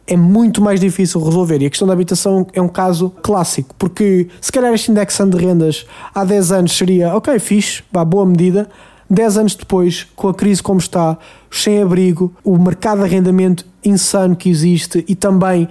é 0.06 0.18
muito 0.18 0.62
mais 0.62 0.80
difícil 0.80 1.24
resolver. 1.24 1.62
E 1.62 1.66
a 1.66 1.70
questão 1.70 1.88
da 1.88 1.94
habitação 1.94 2.46
é 2.54 2.62
um 2.62 2.68
caso 2.68 3.10
clássico, 3.22 3.74
porque 3.78 4.28
se 4.40 4.52
calhar 4.52 4.74
este 4.74 4.92
indexando 4.92 5.38
de 5.38 5.46
rendas 5.46 5.86
há 6.14 6.24
10 6.24 6.52
anos 6.52 6.78
seria, 6.78 7.16
ok, 7.16 7.38
fixe, 7.40 7.84
vá, 7.92 8.04
boa 8.04 8.26
medida. 8.26 8.70
10 9.10 9.38
anos 9.38 9.56
depois, 9.56 10.08
com 10.16 10.30
a 10.30 10.34
crise 10.34 10.64
como 10.64 10.80
está, 10.80 11.18
sem 11.50 11.82
abrigo, 11.82 12.34
o 12.44 12.58
mercado 12.58 13.00
de 13.00 13.06
arrendamento 13.06 13.66
insano 13.84 14.36
que 14.36 14.50
existe 14.50 15.04
e 15.08 15.16
também 15.16 15.68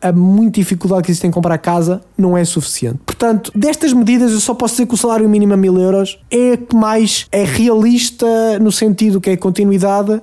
a 0.00 0.12
muita 0.12 0.60
dificuldade 0.60 1.04
que 1.04 1.10
existe 1.10 1.26
em 1.26 1.30
comprar 1.30 1.58
casa 1.58 2.00
não 2.16 2.36
é 2.36 2.44
suficiente. 2.44 2.98
Portanto, 3.04 3.50
destas 3.54 3.92
medidas 3.92 4.32
eu 4.32 4.40
só 4.40 4.54
posso 4.54 4.74
dizer 4.74 4.86
que 4.86 4.94
o 4.94 4.96
salário 4.96 5.28
mínimo 5.28 5.54
a 5.54 5.56
mil 5.56 5.78
euros 5.78 6.18
é 6.30 6.56
que 6.56 6.74
mais 6.74 7.26
é 7.32 7.44
realista 7.44 8.58
no 8.60 8.70
sentido 8.70 9.20
que 9.20 9.30
é 9.30 9.36
continuidade 9.36 10.20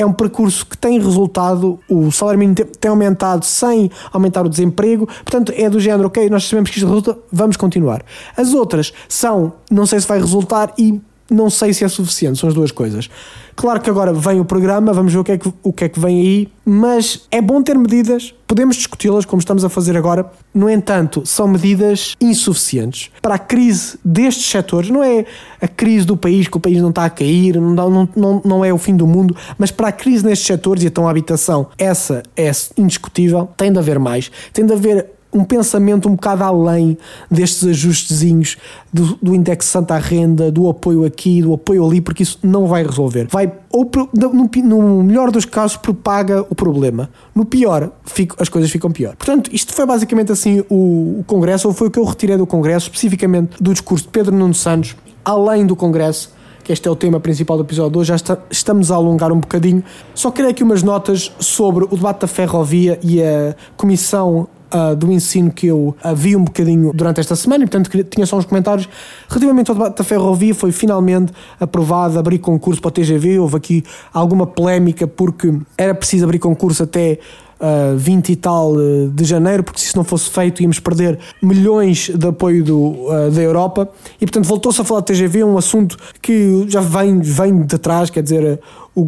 é 0.00 0.06
um 0.06 0.12
percurso 0.12 0.64
que 0.64 0.78
tem 0.78 0.98
resultado, 0.98 1.78
o 1.88 2.10
salário 2.10 2.38
mínimo 2.38 2.54
tem 2.54 2.90
aumentado 2.90 3.44
sem 3.44 3.90
aumentar 4.12 4.46
o 4.46 4.48
desemprego, 4.48 5.06
portanto 5.06 5.52
é 5.54 5.68
do 5.68 5.78
género, 5.78 6.06
ok, 6.06 6.28
nós 6.30 6.44
sabemos 6.44 6.70
que 6.70 6.78
isto 6.78 6.86
resulta, 6.86 7.18
vamos 7.30 7.56
continuar. 7.56 8.02
As 8.36 8.54
outras 8.54 8.92
são, 9.08 9.52
não 9.70 9.84
sei 9.84 10.00
se 10.00 10.08
vai 10.08 10.18
resultar 10.18 10.72
e 10.78 11.00
não 11.30 11.48
sei 11.48 11.72
se 11.72 11.84
é 11.84 11.88
suficiente, 11.88 12.38
são 12.38 12.48
as 12.48 12.54
duas 12.54 12.72
coisas. 12.72 13.08
Claro 13.54 13.80
que 13.80 13.90
agora 13.90 14.12
vem 14.12 14.40
o 14.40 14.44
programa, 14.44 14.92
vamos 14.92 15.12
ver 15.12 15.18
o 15.18 15.24
que 15.24 15.32
é 15.32 15.38
que, 15.38 15.52
o 15.62 15.72
que, 15.72 15.84
é 15.84 15.88
que 15.88 16.00
vem 16.00 16.20
aí, 16.20 16.48
mas 16.64 17.26
é 17.30 17.42
bom 17.42 17.62
ter 17.62 17.76
medidas, 17.76 18.34
podemos 18.46 18.76
discuti-las 18.76 19.26
como 19.26 19.38
estamos 19.38 19.64
a 19.64 19.68
fazer 19.68 19.96
agora, 19.96 20.30
no 20.54 20.68
entanto, 20.68 21.22
são 21.26 21.46
medidas 21.46 22.14
insuficientes. 22.20 23.10
Para 23.20 23.34
a 23.34 23.38
crise 23.38 23.98
destes 24.02 24.46
setores, 24.46 24.88
não 24.88 25.04
é 25.04 25.26
a 25.60 25.68
crise 25.68 26.06
do 26.06 26.16
país, 26.16 26.48
que 26.48 26.56
o 26.56 26.60
país 26.60 26.80
não 26.80 26.88
está 26.88 27.04
a 27.04 27.10
cair, 27.10 27.60
não, 27.60 27.90
não, 27.90 28.08
não, 28.16 28.42
não 28.44 28.64
é 28.64 28.72
o 28.72 28.78
fim 28.78 28.96
do 28.96 29.06
mundo, 29.06 29.36
mas 29.58 29.70
para 29.70 29.88
a 29.88 29.92
crise 29.92 30.24
nestes 30.24 30.46
setores, 30.46 30.82
e 30.82 30.86
então 30.86 31.06
a 31.06 31.10
habitação, 31.10 31.68
essa 31.76 32.22
é 32.34 32.50
indiscutível, 32.78 33.48
tem 33.56 33.70
de 33.70 33.78
haver 33.78 33.98
mais, 33.98 34.30
tem 34.54 34.64
de 34.64 34.72
haver 34.72 35.19
um 35.32 35.44
pensamento 35.44 36.08
um 36.08 36.12
bocado 36.12 36.42
além 36.42 36.98
destes 37.30 37.66
ajustezinhos 37.66 38.56
do, 38.92 39.18
do 39.22 39.34
indexante 39.34 39.92
à 39.92 39.98
renda, 39.98 40.50
do 40.50 40.68
apoio 40.68 41.04
aqui, 41.04 41.40
do 41.42 41.54
apoio 41.54 41.86
ali, 41.86 42.00
porque 42.00 42.22
isso 42.22 42.38
não 42.42 42.66
vai 42.66 42.84
resolver. 42.84 43.28
Vai, 43.30 43.52
ou 43.70 43.88
no, 44.12 44.50
no 44.64 45.02
melhor 45.04 45.30
dos 45.30 45.44
casos, 45.44 45.76
propaga 45.76 46.44
o 46.48 46.54
problema. 46.54 47.10
No 47.34 47.44
pior, 47.44 47.90
fico, 48.04 48.36
as 48.38 48.48
coisas 48.48 48.70
ficam 48.70 48.90
pior. 48.90 49.14
Portanto, 49.16 49.50
isto 49.52 49.72
foi 49.72 49.86
basicamente 49.86 50.32
assim 50.32 50.64
o, 50.68 51.20
o 51.20 51.24
Congresso, 51.26 51.68
ou 51.68 51.74
foi 51.74 51.88
o 51.88 51.90
que 51.90 51.98
eu 51.98 52.04
retirei 52.04 52.36
do 52.36 52.46
Congresso, 52.46 52.86
especificamente 52.86 53.62
do 53.62 53.72
discurso 53.72 54.04
de 54.04 54.10
Pedro 54.10 54.34
Nuno 54.34 54.54
Santos, 54.54 54.96
além 55.24 55.64
do 55.64 55.76
Congresso 55.76 56.40
que 56.62 56.72
este 56.72 56.86
é 56.86 56.90
o 56.90 56.94
tema 56.94 57.18
principal 57.18 57.56
do 57.56 57.64
episódio 57.64 57.92
de 57.92 57.98
hoje, 57.98 58.08
já 58.08 58.16
está, 58.16 58.38
estamos 58.50 58.92
a 58.92 58.94
alongar 58.94 59.32
um 59.32 59.40
bocadinho. 59.40 59.82
Só 60.14 60.30
queria 60.30 60.50
aqui 60.50 60.62
umas 60.62 60.82
notas 60.82 61.32
sobre 61.40 61.84
o 61.84 61.88
debate 61.88 62.20
da 62.20 62.26
ferrovia 62.26 62.98
e 63.02 63.20
a 63.22 63.56
Comissão 63.76 64.46
uh, 64.72 64.96
do 64.96 65.10
ensino 65.12 65.50
que 65.50 65.66
eu 65.66 65.96
uh, 66.04 66.14
vi 66.14 66.36
um 66.36 66.44
bocadinho 66.44 66.92
durante 66.94 67.20
esta 67.20 67.36
semana, 67.36 67.64
e 67.64 67.66
portanto 67.66 67.90
tinha 68.04 68.26
só 68.26 68.36
uns 68.36 68.44
comentários. 68.44 68.88
Relativamente 69.28 69.70
ao 69.70 69.76
debate 69.76 69.98
da 69.98 70.04
ferrovia, 70.04 70.54
foi 70.54 70.72
finalmente 70.72 71.32
aprovado 71.58 72.18
abrir 72.18 72.38
concurso 72.38 72.80
para 72.80 72.88
o 72.88 72.92
TGV. 72.92 73.38
Houve 73.38 73.56
aqui 73.56 73.84
alguma 74.12 74.46
polémica 74.46 75.06
porque 75.06 75.52
era 75.76 75.94
preciso 75.94 76.24
abrir 76.24 76.38
concurso 76.38 76.82
até 76.82 77.18
uh, 77.60 77.96
20 77.96 78.32
e 78.32 78.36
tal 78.36 78.74
de 79.12 79.24
janeiro, 79.24 79.62
porque 79.62 79.80
se 79.80 79.86
isso 79.86 79.96
não 79.96 80.04
fosse 80.04 80.30
feito 80.30 80.62
íamos 80.62 80.80
perder 80.80 81.18
milhões 81.42 82.08
de 82.08 82.26
apoio 82.26 82.64
do, 82.64 82.78
uh, 82.78 83.30
da 83.30 83.40
Europa 83.40 83.88
e 84.20 84.26
portanto 84.26 84.46
voltou-se 84.46 84.80
a 84.80 84.84
falar 84.84 85.00
de 85.00 85.12
TGV, 85.12 85.44
um 85.44 85.58
assunto 85.58 85.96
que 86.20 86.64
já 86.68 86.80
vem, 86.80 87.20
vem 87.20 87.62
de 87.62 87.78
trás, 87.78 88.10
quer 88.10 88.22
dizer, 88.22 88.60
o, 88.94 89.04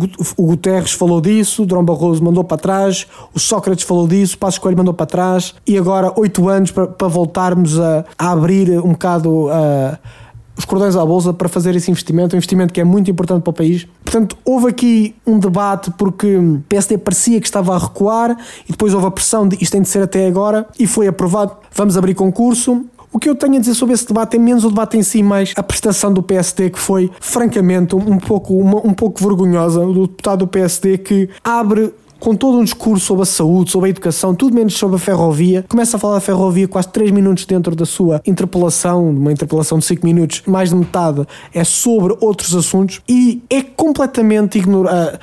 Guterres 0.46 0.92
falou 0.92 1.20
disso, 1.20 1.62
o 1.62 1.66
Durão 1.66 1.84
Barroso 1.84 2.22
mandou 2.22 2.44
para 2.44 2.56
trás, 2.56 3.06
o 3.34 3.38
Sócrates 3.38 3.84
falou 3.84 4.06
disso, 4.06 4.36
o 4.36 4.38
Passos 4.38 4.58
Coelho 4.58 4.78
mandou 4.78 4.94
para 4.94 5.06
trás 5.06 5.54
e 5.66 5.76
agora 5.76 6.12
oito 6.16 6.48
anos 6.48 6.70
para, 6.70 6.86
para 6.86 7.08
voltarmos 7.08 7.78
a, 7.78 8.04
a 8.18 8.30
abrir 8.30 8.78
um 8.80 8.92
bocado 8.92 9.48
a 9.50 9.98
os 10.56 10.64
cordões 10.64 10.94
à 10.96 11.04
bolsa 11.04 11.32
para 11.32 11.48
fazer 11.48 11.74
esse 11.74 11.90
investimento, 11.90 12.36
um 12.36 12.38
investimento 12.38 12.72
que 12.72 12.80
é 12.80 12.84
muito 12.84 13.10
importante 13.10 13.42
para 13.42 13.50
o 13.50 13.54
país. 13.54 13.86
Portanto, 14.04 14.36
houve 14.44 14.68
aqui 14.68 15.14
um 15.26 15.38
debate 15.38 15.90
porque 15.92 16.36
o 16.36 16.62
PSD 16.68 16.98
parecia 16.98 17.40
que 17.40 17.46
estava 17.46 17.74
a 17.74 17.78
recuar 17.78 18.36
e 18.68 18.72
depois 18.72 18.92
houve 18.92 19.06
a 19.06 19.10
pressão 19.10 19.48
de 19.48 19.56
isto 19.60 19.72
tem 19.72 19.82
de 19.82 19.88
ser 19.88 20.02
até 20.02 20.26
agora 20.26 20.66
e 20.78 20.86
foi 20.86 21.06
aprovado. 21.06 21.56
Vamos 21.74 21.96
abrir 21.96 22.14
concurso. 22.14 22.84
O 23.12 23.18
que 23.18 23.28
eu 23.28 23.34
tenho 23.34 23.56
a 23.56 23.58
dizer 23.58 23.74
sobre 23.74 23.94
esse 23.94 24.06
debate 24.06 24.36
é 24.36 24.38
menos 24.38 24.64
o 24.64 24.70
debate 24.70 24.96
em 24.96 25.02
si, 25.02 25.22
mais 25.22 25.52
a 25.54 25.62
prestação 25.62 26.10
do 26.10 26.22
PSD, 26.22 26.70
que 26.70 26.78
foi, 26.78 27.10
francamente, 27.20 27.94
um 27.94 28.18
pouco, 28.18 28.54
uma, 28.54 28.78
um 28.78 28.94
pouco 28.94 29.22
vergonhosa, 29.22 29.80
do 29.80 30.06
deputado 30.06 30.38
do 30.40 30.46
PSD 30.46 30.96
que 30.96 31.28
abre 31.44 31.92
com 32.22 32.36
todo 32.36 32.56
um 32.56 32.62
discurso 32.62 33.04
sobre 33.04 33.24
a 33.24 33.26
saúde, 33.26 33.72
sobre 33.72 33.88
a 33.88 33.90
educação, 33.90 34.32
tudo 34.32 34.54
menos 34.54 34.74
sobre 34.74 34.94
a 34.94 34.98
ferrovia. 35.00 35.64
Começa 35.68 35.96
a 35.96 36.00
falar 36.00 36.14
da 36.14 36.20
ferrovia 36.20 36.68
quase 36.68 36.88
3 36.90 37.10
minutos 37.10 37.44
dentro 37.44 37.74
da 37.74 37.84
sua 37.84 38.22
interpelação, 38.24 39.10
uma 39.10 39.32
interpelação 39.32 39.76
de 39.80 39.86
5 39.86 40.06
minutos, 40.06 40.40
mais 40.46 40.70
de 40.70 40.76
metade 40.76 41.26
é 41.52 41.64
sobre 41.64 42.16
outros 42.20 42.54
assuntos 42.54 43.00
e 43.08 43.42
é 43.50 43.60
completamente 43.60 44.56
ignorado. 44.56 45.18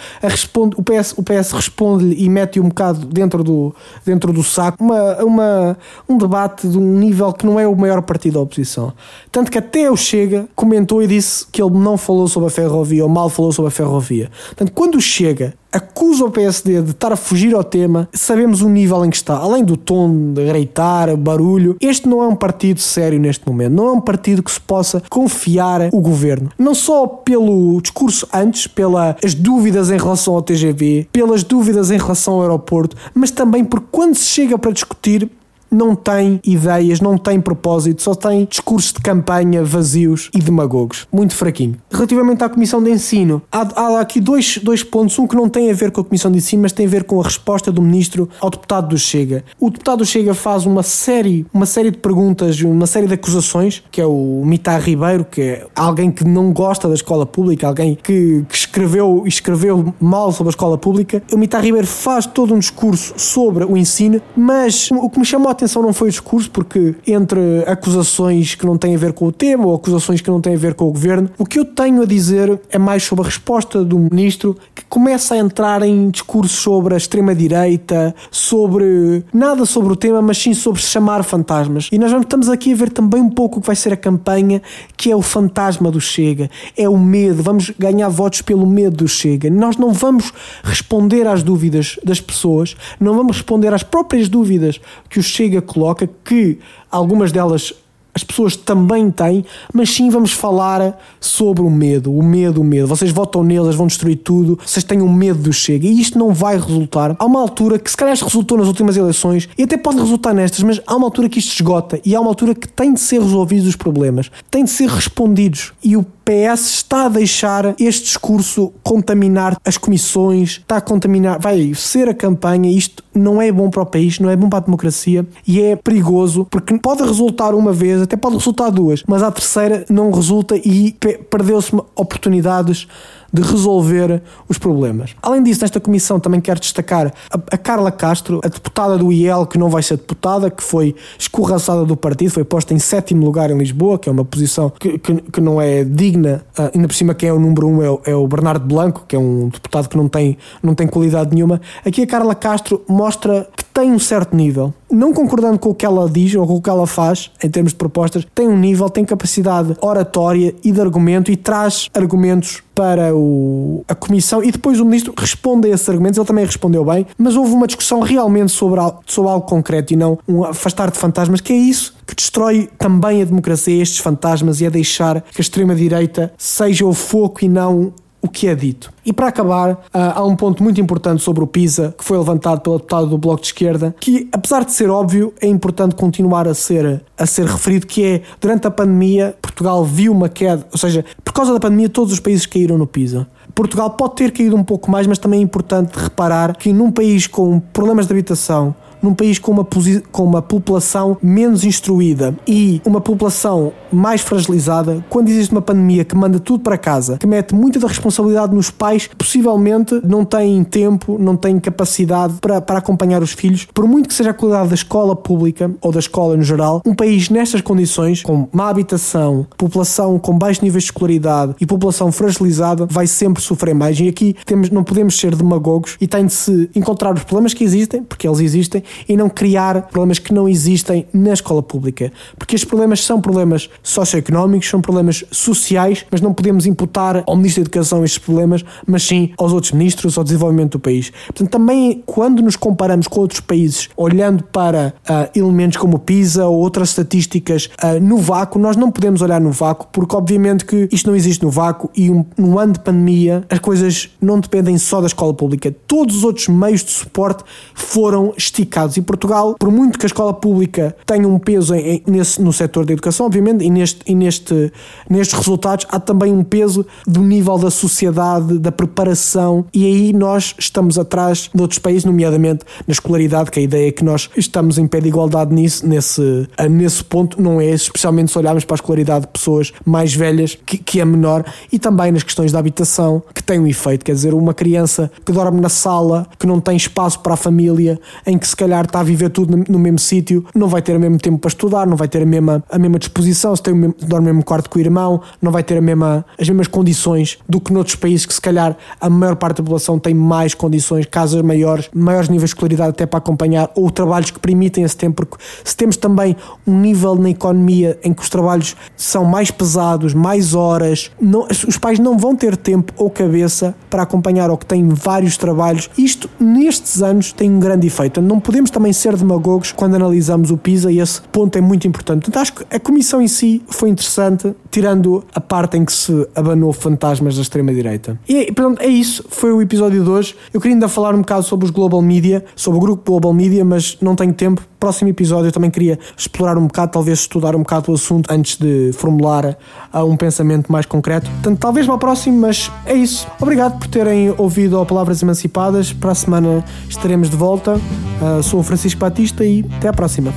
O 0.76 0.84
PS, 0.84 1.14
o 1.16 1.24
PS 1.24 1.54
responde-lhe 1.54 2.22
e 2.22 2.28
mete 2.28 2.60
um 2.60 2.68
bocado 2.68 3.06
dentro 3.06 3.46
do, 3.46 3.74
dentro 4.06 4.34
do 4.34 4.44
saco 4.44 4.84
uma, 4.84 5.24
uma, 5.24 5.78
um 6.08 6.18
debate 6.18 6.68
de 6.68 6.78
um 6.78 7.00
nível 7.00 7.32
que 7.32 7.46
não 7.46 7.58
é 7.58 7.66
o 7.66 7.78
maior 7.78 8.02
partido 8.02 8.34
da 8.34 8.42
oposição. 8.42 8.92
Tanto 9.32 9.50
que 9.50 9.58
até 9.58 9.90
o 9.90 9.96
Chega 9.96 10.50
comentou 10.54 11.02
e 11.02 11.08
disse 11.08 11.48
que 11.50 11.62
ele 11.62 11.78
não 11.78 11.98
falou 11.98 12.28
sobre 12.28 12.48
a 12.48 12.52
ferrovia 12.52 13.04
ou 13.04 13.10
mal 13.10 13.30
falou 13.30 13.54
sobre 13.54 13.70
a 13.70 13.72
ferrovia. 13.72 14.30
Portanto, 14.48 14.74
quando 14.74 14.96
o 14.96 15.02
Chega 15.02 15.54
acusa 15.72 16.26
o 16.26 16.32
PSD 16.32 16.82
de 16.82 16.92
estar 16.92 17.12
a 17.12 17.16
fugir 17.16 17.54
ao 17.54 17.64
tema, 17.64 18.10
sabemos 18.14 18.62
o 18.62 18.70
nível 18.70 19.04
em 19.06 19.10
que 19.10 19.18
está. 19.18 19.38
Além 19.38 19.64
do 19.64 19.78
tom 19.78 20.34
de 20.34 20.46
greitar, 20.46 21.16
barulho, 21.16 21.76
este 21.80 22.08
não 22.08 22.24
é 22.24 22.28
um 22.28 22.36
partido 22.36 22.80
sério 22.80 23.20
neste 23.20 23.48
momento. 23.48 23.74
Não 23.74 23.88
é 23.88 23.92
um 23.92 24.02
partido 24.02 24.44
que 24.44 24.52
se 24.52 24.60
possa 24.60 25.02
confiar 25.10 25.90
o 25.92 26.00
governo. 26.00 26.50
Não 26.58 26.74
só 26.74 27.08
pelo 27.08 27.80
discurso 27.82 28.28
antes, 28.34 28.68
pelas 28.68 29.34
dúvidas 29.34 29.92
em 29.92 29.98
relação 29.98 30.36
ao 30.36 30.42
TGV, 30.42 31.08
pelas 31.12 31.44
dúvidas 31.44 31.92
em 31.92 31.98
relação 31.98 32.36
ao 32.36 32.42
aeroporto, 32.42 32.96
mas 33.14 33.32
também 33.32 33.64
porque 33.64 33.88
quando 33.92 34.16
se 34.16 34.26
chega 34.26 34.58
para 34.58 34.72
discutir, 34.72 35.30
não 35.72 35.96
tem 35.96 36.40
ideias, 36.44 37.02
não 37.02 37.18
tem 37.18 37.40
propósito, 37.40 38.02
só 38.02 38.16
tem 38.16 38.46
discursos 38.46 38.94
de 38.94 39.02
campanha 39.02 39.64
vazios 39.64 40.30
e 40.34 40.40
demagogos. 40.40 41.08
Muito 41.12 41.36
fraquinho. 41.36 41.76
Relativamente 41.92 42.44
à 42.44 42.50
Comissão 42.50 42.82
de 42.82 42.92
Ensino, 42.92 43.42
há, 43.52 43.68
há, 43.76 44.00
aqui 44.00 44.20
dois, 44.20 44.58
dois 44.58 44.84
pontos. 44.84 45.18
Um 45.20 45.28
que 45.28 45.36
não 45.36 45.50
tem 45.50 45.70
a 45.70 45.74
ver 45.74 45.92
com 45.92 46.02
a 46.02 46.04
Comissão 46.04 46.32
de 46.32 46.38
Ensino, 46.38 46.64
mas 46.64 46.72
tem 46.72 46.86
a 46.86 46.90
ver 46.90 47.04
com 47.04 47.20
a 47.20 47.24
resposta 47.24 47.72
do 47.72 47.82
Ministro 47.82 48.30
ao 48.40 48.50
deputado 48.50 48.90
do 48.90 48.98
Chega. 48.98 49.44
O 49.60 49.70
deputado 49.70 50.00
do 50.00 50.06
Chega 50.06 50.34
faz 50.34 50.66
uma 50.66 50.84
série, 50.84 51.46
uma 51.54 51.66
série 51.66 51.92
de 51.92 51.98
perguntas, 51.98 52.60
uma 52.62 52.88
série 52.88 53.08
de 53.08 53.14
acusações, 53.14 53.84
que 53.92 54.02
é 54.02 54.06
o 54.06 54.44
Mitar 54.46 54.82
Ribeiro, 54.82 55.26
que 55.26 55.42
é 55.42 55.68
alguém 55.76 56.12
que 56.12 56.24
não 56.24 56.52
gosta 56.52 56.88
da 56.88 56.94
escola 56.94 57.26
pública, 57.26 57.68
alguém 57.68 57.96
que, 57.96 58.44
que 58.48 58.56
escreveu 58.56 59.24
escreveu 59.26 59.94
mal 60.00 60.32
sobre 60.32 60.50
a 60.50 60.52
escola 60.52 60.78
pública. 60.78 61.22
O 61.32 61.38
Mitar 61.38 61.64
Ribeiro 61.64 61.88
faz 61.88 62.26
todo 62.26 62.54
um 62.54 62.60
discurso 62.60 63.14
sobre 63.18 63.64
o 63.64 63.78
ensino, 63.78 64.22
mas 64.36 64.90
o 64.92 65.10
que 65.10 65.20
me 65.20 65.26
chamou 65.26 65.50
a 65.50 65.52
atenção 65.60 65.82
não 65.82 65.94
foi 65.94 66.08
o 66.08 66.12
discurso, 66.12 66.50
porque 66.50 66.96
entre 67.06 67.40
acusações 67.68 68.56
que 68.56 68.66
não 68.66 68.78
têm 68.78 68.96
a 68.96 68.98
ver 68.98 69.14
com 69.14 69.26
o 69.26 69.32
tema 69.32 69.66
ou 69.66 69.76
acusações 69.76 70.22
que 70.22 70.30
não 70.30 70.40
têm 70.40 70.56
a 70.56 70.58
ver 70.58 70.74
com 70.74 70.86
o 70.86 70.92
governo, 70.92 71.30
o 71.38 71.46
que 71.46 71.60
eu 71.60 71.66
tenho 71.66 72.02
a 72.02 72.06
dizer 72.06 72.60
é 72.70 72.78
mais 72.78 73.04
sobre 73.04 73.24
a 73.24 73.26
resposta 73.26 73.84
do 73.84 74.00
ministro 74.00 74.56
que 74.74 74.84
começa 74.86 75.36
a 75.36 75.38
entrar 75.38 75.84
em 75.84 76.10
discursos 76.10 76.58
sobre 76.60 76.94
a 76.94 76.98
extrema-direita, 76.98 78.16
sobre 78.32 79.24
nada 79.34 79.66
sobre 79.66 79.94
o 79.94 79.96
tema, 79.96 80.22
mas 80.22 80.38
sim 80.38 80.54
sobre 80.54 80.82
chamar 80.82 81.24
fantasmas. 81.24 81.90
E 81.92 82.00
nós 82.00 82.12
estamos 82.12 82.50
aqui 82.50 82.74
a 82.74 82.76
ver 82.76 82.90
também 82.90 83.22
um 83.22 83.30
pouco 83.30 83.60
o 83.60 83.62
que 83.62 83.68
vai 83.68 83.76
ser 83.76 83.94
a 83.94 83.98
campanha, 83.98 84.62
que 84.96 85.12
é 85.12 85.16
o 85.16 85.22
fantasma 85.22 85.92
do 85.92 86.00
Chega, 86.00 86.50
é 86.78 86.88
o 86.88 86.98
medo, 86.98 87.44
vamos 87.44 87.72
ganhar 87.78 88.08
votos 88.10 88.42
pelo 88.42 88.66
medo 88.66 88.98
do 88.98 89.08
Chega. 89.08 89.50
Nós 89.50 89.78
não 89.78 89.92
vamos 89.92 90.32
responder 90.64 91.28
às 91.28 91.44
dúvidas 91.44 92.00
das 92.04 92.22
pessoas, 92.22 92.76
não 93.00 93.16
vamos 93.16 93.38
responder 93.38 93.74
às 93.74 93.84
próprias 93.84 94.30
dúvidas 94.30 94.80
que 95.10 95.20
o 95.20 95.24
Chega 95.24 95.49
Chega 95.50 95.62
coloca 95.64 96.08
que 96.24 96.60
algumas 96.92 97.32
delas 97.32 97.74
as 98.14 98.24
pessoas 98.24 98.56
também 98.56 99.10
têm, 99.10 99.46
mas 99.74 99.90
sim 99.92 100.10
vamos 100.10 100.32
falar 100.34 101.00
sobre 101.20 101.64
o 101.64 101.70
medo, 101.70 102.12
o 102.12 102.22
medo, 102.22 102.60
o 102.60 102.64
medo. 102.64 102.88
Vocês 102.88 103.12
votam 103.12 103.44
neles, 103.44 103.76
vão 103.76 103.88
destruir 103.88 104.18
tudo, 104.18 104.60
vocês 104.64 104.84
têm 104.84 105.02
um 105.02 105.12
medo 105.12 105.40
do 105.40 105.54
Chega 105.54 105.88
e 105.88 106.02
isto 106.02 106.20
não 106.20 106.34
vai 106.34 106.58
resultar. 106.58 107.16
Há 107.18 107.26
uma 107.26 107.40
altura 107.40 107.80
que 107.80 107.90
se 107.90 107.96
calhar 107.96 108.16
resultou 108.16 108.58
nas 108.58 108.68
últimas 108.68 108.98
eleições 108.98 109.48
e 109.58 109.64
até 109.64 109.78
pode 109.78 110.00
resultar 110.00 110.34
nestas, 110.34 110.62
mas 110.64 110.82
há 110.86 110.96
uma 110.96 111.08
altura 111.08 111.30
que 111.30 111.40
isto 111.40 111.54
esgota 111.54 112.00
e 112.06 112.14
há 112.14 112.20
uma 112.20 112.30
altura 112.30 112.54
que 112.54 112.68
tem 112.68 112.94
de 112.94 113.00
ser 113.00 113.22
resolvidos 113.22 113.68
os 113.68 113.76
problemas, 113.76 114.30
tem 114.52 114.66
de 114.66 114.70
ser 114.70 114.90
respondidos 114.90 115.72
e 115.84 115.96
o 115.96 116.06
PS 116.30 116.70
está 116.76 117.06
a 117.06 117.10
deixar 117.10 117.74
este 117.80 118.04
discurso 118.04 118.72
contaminar 118.84 119.58
as 119.66 119.80
comissões, 119.80 120.58
está 120.58 120.78
a 120.78 120.82
contaminar, 120.82 121.40
vai 121.40 121.74
ser 121.74 122.08
a 122.08 122.14
campanha. 122.14 122.70
Isto 122.70 123.04
não 123.16 123.42
é 123.42 123.52
bom 123.52 123.68
para 123.72 123.82
o 123.82 123.86
país, 123.88 124.20
não 124.20 124.30
é 124.30 124.36
bom 124.36 124.48
para 124.48 124.60
a 124.60 124.62
democracia 124.62 125.26
e 125.48 125.60
é 125.60 125.76
perigoso 125.76 126.46
porque 126.46 126.78
pode 126.78 127.02
resultar 127.02 127.56
uma 127.56 127.74
vez, 127.74 128.04
até 128.04 128.16
pode 128.16 128.36
resultar 128.36 128.70
duas, 128.70 129.02
mas 129.08 129.24
a 129.24 129.32
terceira 129.32 129.84
não 129.90 130.12
resulta 130.12 130.56
e 130.56 130.96
perdeu-se 131.32 131.76
oportunidades 131.96 132.88
de 133.32 133.42
resolver 133.42 134.22
os 134.48 134.58
problemas. 134.58 135.16
Além 135.22 135.44
disso, 135.44 135.62
nesta 135.62 135.80
comissão 135.80 136.20
também 136.20 136.42
quero 136.42 136.60
destacar 136.60 137.14
a, 137.32 137.36
a, 137.36 137.58
Carla 137.58 137.92
Castro, 137.92 138.40
a 138.44 138.48
deputada 138.48 138.98
do 138.98 139.12
IEL, 139.12 139.46
que 139.46 139.58
não 139.58 139.70
vai 139.70 139.84
ser 139.84 139.98
deputada, 139.98 140.50
que 140.50 140.64
foi 140.64 140.96
escorraçada 141.18 141.86
do 141.86 141.96
partido, 141.96 142.32
foi 142.32 142.44
posta 142.44 142.74
em 142.74 142.80
sétimo 142.80 143.26
lugar 143.26 143.52
em 143.52 143.58
Lisboa, 143.58 144.00
que 144.00 144.10
é 144.10 144.12
uma 144.12 144.26
posição 144.26 144.72
que, 144.80 144.98
que, 144.98 145.16
que 145.16 145.42
não 145.42 145.62
é 145.62 145.84
digna, 145.84 146.44
uh, 146.58 146.72
ainda 146.74 146.88
por 146.88 146.94
cima 146.94 147.14
quem 147.14 147.30
é 147.30 147.34
o 147.34 147.40
número 147.40 147.68
um 147.68 147.82
é 147.82 147.90
o, 147.90 148.02
é 148.06 148.16
o, 148.16 148.28
Bernardo 148.28 148.66
Blanco, 148.66 149.06
que 149.08 149.16
é 149.16 149.20
um 149.20 149.50
deputado 149.50 149.88
que 149.88 149.98
não 149.98 150.08
tem, 150.08 150.38
não 150.62 150.74
tem 150.74 150.88
qualidade 150.88 151.34
nenhuma. 151.34 151.62
Aqui 151.86 152.04
a 152.04 152.08
Carla 152.08 152.36
Castro 152.36 152.82
mostra 152.88 153.48
que 153.56 153.66
tem 153.66 153.92
um 153.92 154.00
certo 154.00 154.36
nível, 154.36 154.74
não 154.92 155.14
concordando 155.14 155.60
com 155.60 155.70
o 155.70 155.76
que 155.76 155.86
ela 155.86 156.10
diz 156.10 156.34
ou 156.36 156.46
com 156.46 156.56
o 156.56 156.62
que 156.62 156.70
ela 156.70 156.88
faz 156.88 157.32
em 157.44 157.50
termos 157.50 157.72
de 157.72 157.78
propostas, 157.78 158.26
tem 158.34 158.48
um 158.48 158.58
nível, 158.58 158.90
tem 158.90 159.06
capacidade 159.06 159.76
oratória 159.82 160.56
e 160.64 160.72
de 160.72 160.82
argumento 160.82 161.32
e 161.32 161.36
traz 161.36 161.90
argumentos 161.94 162.62
para 162.74 163.14
o, 163.16 163.84
a 163.88 163.96
comissão. 163.96 164.44
E 164.44 164.52
depois 164.52 164.80
o 164.80 164.86
ministro 164.86 165.14
responde 165.18 165.70
a 165.70 165.74
esses 165.74 165.88
argumentos, 165.90 166.18
ele 166.18 166.28
também 166.28 166.46
respondeu 166.46 166.86
bem, 166.86 167.06
mas 167.18 167.36
houve 167.36 167.54
uma 167.54 167.68
discussão 167.68 168.00
realmente 168.00 168.52
sobre, 168.52 168.80
sobre 169.06 169.32
algo 169.32 169.46
concreto 169.46 169.94
e 169.94 169.96
não 169.96 170.18
um 170.28 170.44
afastar 170.44 170.90
de 170.90 170.98
fantasmas, 170.98 171.42
que 171.42 171.54
é 171.54 171.58
isso 171.58 172.00
que 172.06 172.16
destrói 172.16 172.68
também 172.78 173.22
a 173.22 173.26
democracia, 173.26 173.82
estes 173.82 174.00
fantasmas, 174.00 174.62
e 174.62 174.66
é 174.66 174.70
deixar 174.70 175.22
que 175.22 175.40
a 175.40 175.42
extrema-direita 175.42 176.34
seja 176.38 176.86
o 176.86 176.94
foco 176.94 177.46
e 177.46 177.48
não 177.48 177.94
o 178.22 178.28
que 178.28 178.48
é 178.48 178.56
dito. 178.56 178.92
E 179.06 179.14
para 179.14 179.28
acabar, 179.28 179.86
ah, 179.94 180.20
há 180.20 180.26
um 180.26 180.36
ponto 180.36 180.62
muito 180.64 180.80
importante 180.80 181.24
sobre 181.24 181.44
o 181.44 181.48
PISA, 181.48 181.94
que 181.98 182.04
foi 182.04 182.18
levantado 182.18 182.62
pela 182.62 182.78
deputada 182.78 183.06
do 183.06 183.18
Bloco 183.18 183.42
de 183.42 183.48
Esquerda, 183.48 183.96
que 184.00 184.28
apesar 184.32 184.66
de 184.66 184.72
ser 184.74 184.90
óbvio, 184.90 185.34
é 185.42 185.48
importante 185.48 185.96
continuar 185.96 186.48
a 186.48 186.54
ser, 186.54 187.02
a 187.18 187.26
ser 187.26 187.46
referido, 187.46 187.88
que 187.88 188.04
é, 188.04 188.22
durante 188.40 188.68
a 188.68 188.72
pandemia, 188.72 189.36
Portugal 189.42 189.84
viu 189.86 190.12
uma 190.12 190.30
queda, 190.30 190.66
ou 190.72 190.78
seja, 190.78 191.06
por 191.24 191.34
causa 191.34 191.54
da 191.54 191.60
pandemia 191.60 191.90
todos 191.90 192.14
os 192.14 192.20
países 192.20 192.46
caíram 192.46 192.78
no 192.78 192.88
PISA. 192.88 193.28
Portugal 193.56 193.90
pode 193.92 194.16
ter 194.16 194.32
caído 194.32 194.56
um 194.56 194.64
pouco 194.64 194.90
mais, 194.92 195.08
mas 195.08 195.18
também 195.18 195.40
é 195.40 195.44
importante 195.44 195.92
reparar 195.96 196.56
que 196.56 196.72
num 196.72 196.92
país 196.92 197.28
com 197.28 197.60
problemas 197.60 198.06
de 198.06 198.14
habitação, 198.14 198.76
num 199.02 199.14
país 199.14 199.40
com 199.40 199.52
uma, 199.52 199.68
com 200.12 200.24
uma 200.24 200.42
população 200.42 201.18
menos 201.22 201.64
instruída 201.64 202.36
e 202.48 202.82
uma 202.86 203.02
população 203.02 203.72
mais 203.92 204.22
fragilizada, 204.22 205.04
quando 205.10 205.30
existe 205.30 205.52
uma 205.52 205.62
pandemia 205.62 206.06
que 206.06 206.16
manda 206.16 206.40
tudo 206.40 206.64
para 206.64 206.78
casa, 206.78 207.18
que 207.18 207.28
mete 207.28 207.54
muita 207.54 207.80
da 207.80 207.88
responsabilidade 207.88 208.54
nos 208.54 208.70
pais, 208.70 209.10
possivelmente 209.18 210.00
não 210.04 210.24
têm 210.24 210.64
tempo, 210.64 211.18
não 211.20 211.36
têm 211.36 211.60
capacidade 211.60 212.36
para, 212.42 212.62
para 212.62 212.80
acompanhar 212.80 213.22
os 213.22 213.32
filhos, 213.32 213.66
por 213.74 213.88
muito 213.88 214.08
que 214.08 214.14
seja 214.14 214.32
a 214.32 214.34
qualidade 214.34 214.70
da 214.70 214.76
escola 214.76 215.16
pública 215.16 215.72
ou 215.82 215.92
da 215.92 216.00
escola 216.00 216.36
no 216.36 216.44
geral, 216.44 216.82
um 216.86 216.94
país 216.94 217.30
nestas 217.30 217.62
condições, 217.62 218.22
com 218.22 218.48
má 218.52 218.70
habitação, 218.70 219.46
população 219.58 220.20
com 220.20 220.38
baixos 220.38 220.62
níveis 220.62 220.84
de 220.84 220.92
escolaridade 220.92 221.56
e 221.60 221.66
população 221.66 222.12
fragilizada, 222.12 222.86
vai 222.86 223.08
sempre 223.08 223.42
sofrer 223.42 223.74
mais. 223.74 224.00
E 224.00 224.08
aqui 224.08 224.36
temos, 224.46 224.70
não 224.70 224.84
podemos 224.84 225.18
ser 225.18 225.36
demagogos 225.36 225.98
e 226.00 226.08
tem 226.08 226.26
de 226.26 226.34
se 226.34 226.70
encontrar 226.76 227.14
os 227.14 227.24
problemas 227.24 227.54
que 227.54 227.64
existem, 227.64 228.04
porque 228.04 228.28
eles 228.28 228.40
existem, 228.40 228.84
e 229.08 229.16
não 229.16 229.30
criar 229.30 229.84
problemas 229.84 230.20
que 230.20 230.34
não 230.34 230.48
existem 230.48 231.06
na 231.14 231.34
escola 231.34 231.62
pública. 231.62 232.12
Porque 232.38 232.56
estes 232.56 232.68
problemas 232.68 233.04
são 233.04 233.22
problemas 233.22 233.70
socioeconómicos, 233.84 234.70
são 234.70 234.82
problemas 234.82 235.24
sociais, 235.32 236.06
mas 236.12 236.22
não 236.22 236.34
podemos 236.34 236.66
imputar 236.66 237.24
ao 237.28 237.36
Ministro 237.36 237.64
da 237.64 237.68
Educação 237.68 238.04
estes 238.04 238.20
problemas, 238.20 238.64
mas 238.86 239.04
sim 239.04 239.32
aos 239.38 239.54
outros 239.54 239.72
ministros, 239.72 240.18
ao 240.18 240.24
desenvolvimento 240.24 240.74
do 240.74 240.80
país. 240.80 241.12
Portanto, 241.28 241.50
também 241.50 242.04
quando 242.06 242.42
nos 242.42 242.56
comparamos 242.56 243.08
com 243.08 243.20
outros 243.20 243.40
países, 243.40 243.90
olhando 243.96 244.44
para 244.44 244.94
uh, 245.10 245.38
elementos 245.38 245.78
como 245.78 245.98
o 245.98 246.00
PISA 246.00 246.46
ou 246.48 246.58
outras 246.58 246.90
estatísticas 246.90 247.70
uh, 247.84 248.00
no 248.02 248.18
vácuo, 248.18 248.60
nós 248.60 248.76
não 248.76 248.92
podemos 248.92 249.22
olhar 249.22 249.40
no 249.40 249.52
vácuo, 249.52 249.88
porque 249.92 250.16
obviamente 250.16 250.66
que 250.66 250.88
isto 250.92 251.08
não 251.08 251.16
existe 251.16 251.44
no 251.44 251.52
vácuo 251.52 251.90
e 251.96 252.10
um, 252.10 252.26
no 252.38 252.58
ano 252.60 252.74
de 252.74 252.80
pandemia 252.80 253.44
as 253.50 253.60
coisas 253.60 254.10
não 254.22 254.40
dependem 254.40 254.78
só 254.78 255.02
da 255.02 255.08
escola 255.08 255.34
pública. 255.34 255.74
Todos 255.88 256.18
os 256.18 256.24
outros 256.24 256.48
meios 256.48 256.84
de 256.84 256.92
suporte 256.92 257.44
foram 257.74 258.34
esticados 258.38 258.79
e 258.98 259.02
Portugal, 259.02 259.56
por 259.60 259.72
muito 259.72 259.98
que 259.98 260.06
a 260.06 260.08
escola 260.08 260.34
pública 260.34 260.96
tenha 261.06 261.28
um 261.28 261.38
peso 261.38 261.74
em, 261.76 262.04
nesse, 262.08 262.42
no 262.42 262.54
setor 262.54 262.86
da 262.86 262.94
educação, 262.94 263.26
obviamente, 263.26 263.64
e, 263.64 263.70
neste, 263.70 264.00
e 264.06 264.16
neste, 264.16 264.72
nestes 265.10 265.38
resultados 265.38 265.86
há 265.90 266.00
também 266.00 266.32
um 266.32 266.44
peso 266.44 266.86
do 267.06 267.22
nível 267.22 267.58
da 267.58 267.70
sociedade, 267.70 268.60
da 268.60 268.72
preparação, 268.72 269.66
e 269.74 269.86
aí 269.86 270.14
nós 270.14 270.56
estamos 270.58 270.98
atrás 270.98 271.50
de 271.54 271.62
outros 271.62 271.80
países, 271.80 272.06
nomeadamente 272.06 272.66
na 272.88 272.92
escolaridade, 272.92 273.52
que 273.52 273.60
a 273.60 273.64
ideia 273.64 273.90
é 273.90 273.92
que 273.92 274.04
nós 274.04 274.30
estamos 274.38 274.78
em 274.78 274.88
pé 274.88 275.00
de 275.00 275.08
igualdade 275.08 275.54
nisso, 275.54 275.88
nesse, 275.88 276.48
nesse 276.70 277.04
ponto, 277.04 277.42
não 277.42 277.60
é 277.60 277.70
especialmente 277.70 278.32
se 278.32 278.38
olharmos 278.38 278.66
para 278.66 278.76
a 278.76 278.78
escolaridade 278.78 279.26
de 279.26 279.32
pessoas 279.32 279.72
mais 279.86 280.14
velhas, 280.14 280.58
que, 280.66 280.78
que 280.78 281.02
é 281.02 281.06
menor, 281.06 281.44
e 281.72 281.80
também 281.80 282.12
nas 282.12 282.24
questões 282.24 282.52
da 282.52 282.60
habitação, 282.60 283.22
que 283.34 283.44
tem 283.44 283.60
um 283.60 283.68
efeito, 283.68 284.06
quer 284.06 284.14
dizer, 284.14 284.34
uma 284.34 284.54
criança 284.54 285.12
que 285.26 285.32
dorme 285.32 285.60
na 285.60 285.70
sala, 285.70 286.28
que 286.38 286.46
não 286.46 286.60
tem 286.60 286.76
espaço 286.76 287.20
para 287.20 287.34
a 287.34 287.38
família, 287.38 288.00
em 288.26 288.38
que 288.38 288.48
se 288.48 288.56
calhar 288.56 288.69
está 288.86 289.00
a 289.00 289.04
viver 289.04 289.30
tudo 289.30 289.64
no 289.68 289.80
mesmo 289.80 290.00
sítio, 290.00 290.46
não 290.54 290.68
vai 290.68 290.82
ter 290.82 290.96
o 290.96 291.00
mesmo 291.00 291.18
tempo 291.18 291.38
para 291.38 291.50
estudar, 291.50 291.88
não 291.88 291.98
vai 291.98 292.08
ter 292.08 292.22
a 292.22 292.26
mesma, 292.26 292.64
a 292.70 292.80
mesma 292.80 293.00
disposição, 293.00 293.56
se 293.56 293.62
tem 293.62 293.74
o 293.74 293.78
mesmo, 293.78 293.96
dorme 294.02 294.28
no 294.28 294.34
mesmo 294.34 294.46
quarto 294.46 294.70
com 294.70 294.78
o 294.78 294.82
irmão, 294.82 295.22
não 295.42 295.52
vai 295.52 295.64
ter 295.64 295.78
a 295.78 295.82
mesma, 295.82 296.26
as 296.40 296.48
mesmas 296.48 296.68
condições 296.68 297.38
do 297.48 297.60
que 297.60 297.74
noutros 297.74 297.96
países 297.96 298.26
que 298.26 298.34
se 298.34 298.42
calhar 298.42 298.78
a 299.00 299.10
maior 299.10 299.36
parte 299.36 299.58
da 299.58 299.64
população 299.64 300.00
tem 300.00 300.14
mais 300.14 300.54
condições, 300.54 301.06
casas 301.06 301.42
maiores, 301.42 301.90
maiores 301.94 302.30
níveis 302.30 302.50
de 302.50 302.56
escolaridade 302.56 302.90
até 302.92 303.06
para 303.06 303.20
acompanhar, 303.20 303.72
ou 303.76 303.90
trabalhos 303.90 304.32
que 304.32 304.40
permitem 304.40 304.84
esse 304.84 304.98
tempo, 304.98 305.26
porque 305.26 305.44
se 305.64 305.76
temos 305.76 305.98
também 305.98 306.36
um 306.66 306.80
nível 306.80 307.16
na 307.16 307.30
economia 307.30 308.00
em 308.04 308.14
que 308.14 308.22
os 308.22 308.30
trabalhos 308.30 308.76
são 308.96 309.26
mais 309.26 309.52
pesados, 309.52 310.14
mais 310.14 310.54
horas, 310.54 311.12
não, 311.20 311.48
os 311.50 311.78
pais 311.78 312.00
não 312.00 312.18
vão 312.18 312.36
ter 312.36 312.56
tempo 312.58 312.94
ou 312.98 313.10
cabeça 313.10 313.76
para 313.90 314.04
acompanhar 314.04 314.50
ou 314.50 314.58
que 314.58 314.66
têm 314.66 314.88
vários 314.90 315.38
trabalhos. 315.38 315.90
Isto, 315.98 316.30
nestes 316.40 317.02
anos, 317.02 317.32
tem 317.32 317.50
um 317.50 317.60
grande 317.60 317.88
efeito. 317.88 318.22
Não 318.22 318.40
podemos 318.40 318.59
também 318.68 318.92
ser 318.92 319.16
demagogos 319.16 319.72
quando 319.72 319.96
analisamos 319.96 320.52
o 320.52 320.58
PISA 320.58 320.92
e 320.92 321.00
esse 321.00 321.22
ponto 321.22 321.58
é 321.58 321.62
muito 321.62 321.88
importante. 321.88 322.24
Portanto, 322.24 322.42
acho 322.42 322.54
que 322.54 322.76
a 322.76 322.80
comissão 322.80 323.22
em 323.22 323.28
si 323.28 323.62
foi 323.68 323.90
interessante, 323.90 324.54
tirando 324.70 325.24
a 325.34 325.40
parte 325.40 325.78
em 325.78 325.86
que 325.86 325.94
se 325.94 326.28
abanou 326.36 326.74
fantasmas 326.74 327.36
da 327.36 327.42
extrema-direita. 327.42 328.20
E 328.28 328.52
pronto, 328.52 328.82
é 328.82 328.88
isso. 328.88 329.24
Foi 329.30 329.52
o 329.54 329.62
episódio 329.62 330.04
de 330.04 330.10
hoje. 330.10 330.36
Eu 330.54 330.60
queria 330.60 330.76
ainda 330.76 330.88
falar 330.88 331.16
um 331.16 331.20
bocado 331.20 331.44
sobre 331.44 331.66
os 331.66 331.72
Global 331.72 332.02
Media, 332.02 332.44
sobre 332.56 332.78
o 332.78 332.82
grupo 332.82 333.12
Global 333.12 333.34
Media, 333.34 333.64
mas 333.64 333.98
não 334.02 334.16
tenho 334.16 334.34
tempo. 334.34 334.62
Próximo 334.80 335.10
episódio 335.10 335.50
eu 335.50 335.52
também 335.52 335.70
queria 335.70 336.00
explorar 336.18 336.58
um 336.58 336.66
bocado, 336.68 336.94
talvez 336.94 337.20
estudar 337.20 337.56
um 337.56 337.60
bocado 337.60 337.92
o 337.92 337.96
assunto 337.96 338.32
antes 338.32 338.56
de 338.58 338.92
formular 338.94 339.58
uh, 339.94 340.04
um 340.06 340.16
pensamento 340.16 340.72
mais 340.72 340.86
concreto. 340.86 341.30
Portanto, 341.30 341.60
talvez 341.60 341.86
para 341.86 341.96
o 341.96 342.00
próximo, 342.00 342.40
mas 342.40 342.72
é 342.86 342.94
isso. 342.94 343.28
Obrigado 343.40 343.78
por 343.78 343.88
terem 343.88 344.34
ouvido 344.38 344.86
Palavras 344.86 345.22
Emancipadas. 345.22 345.92
Para 345.92 346.12
a 346.12 346.16
semana 346.16 346.64
estaremos 346.88 347.30
de 347.30 347.36
volta. 347.36 347.76
Uh, 347.76 348.42
sou 348.42 348.62
o 348.62 348.64
Francisco 348.64 349.00
Batista 349.00 349.44
e 349.44 349.66
até 349.78 349.90
à 349.90 349.94
próxima. 349.94 350.34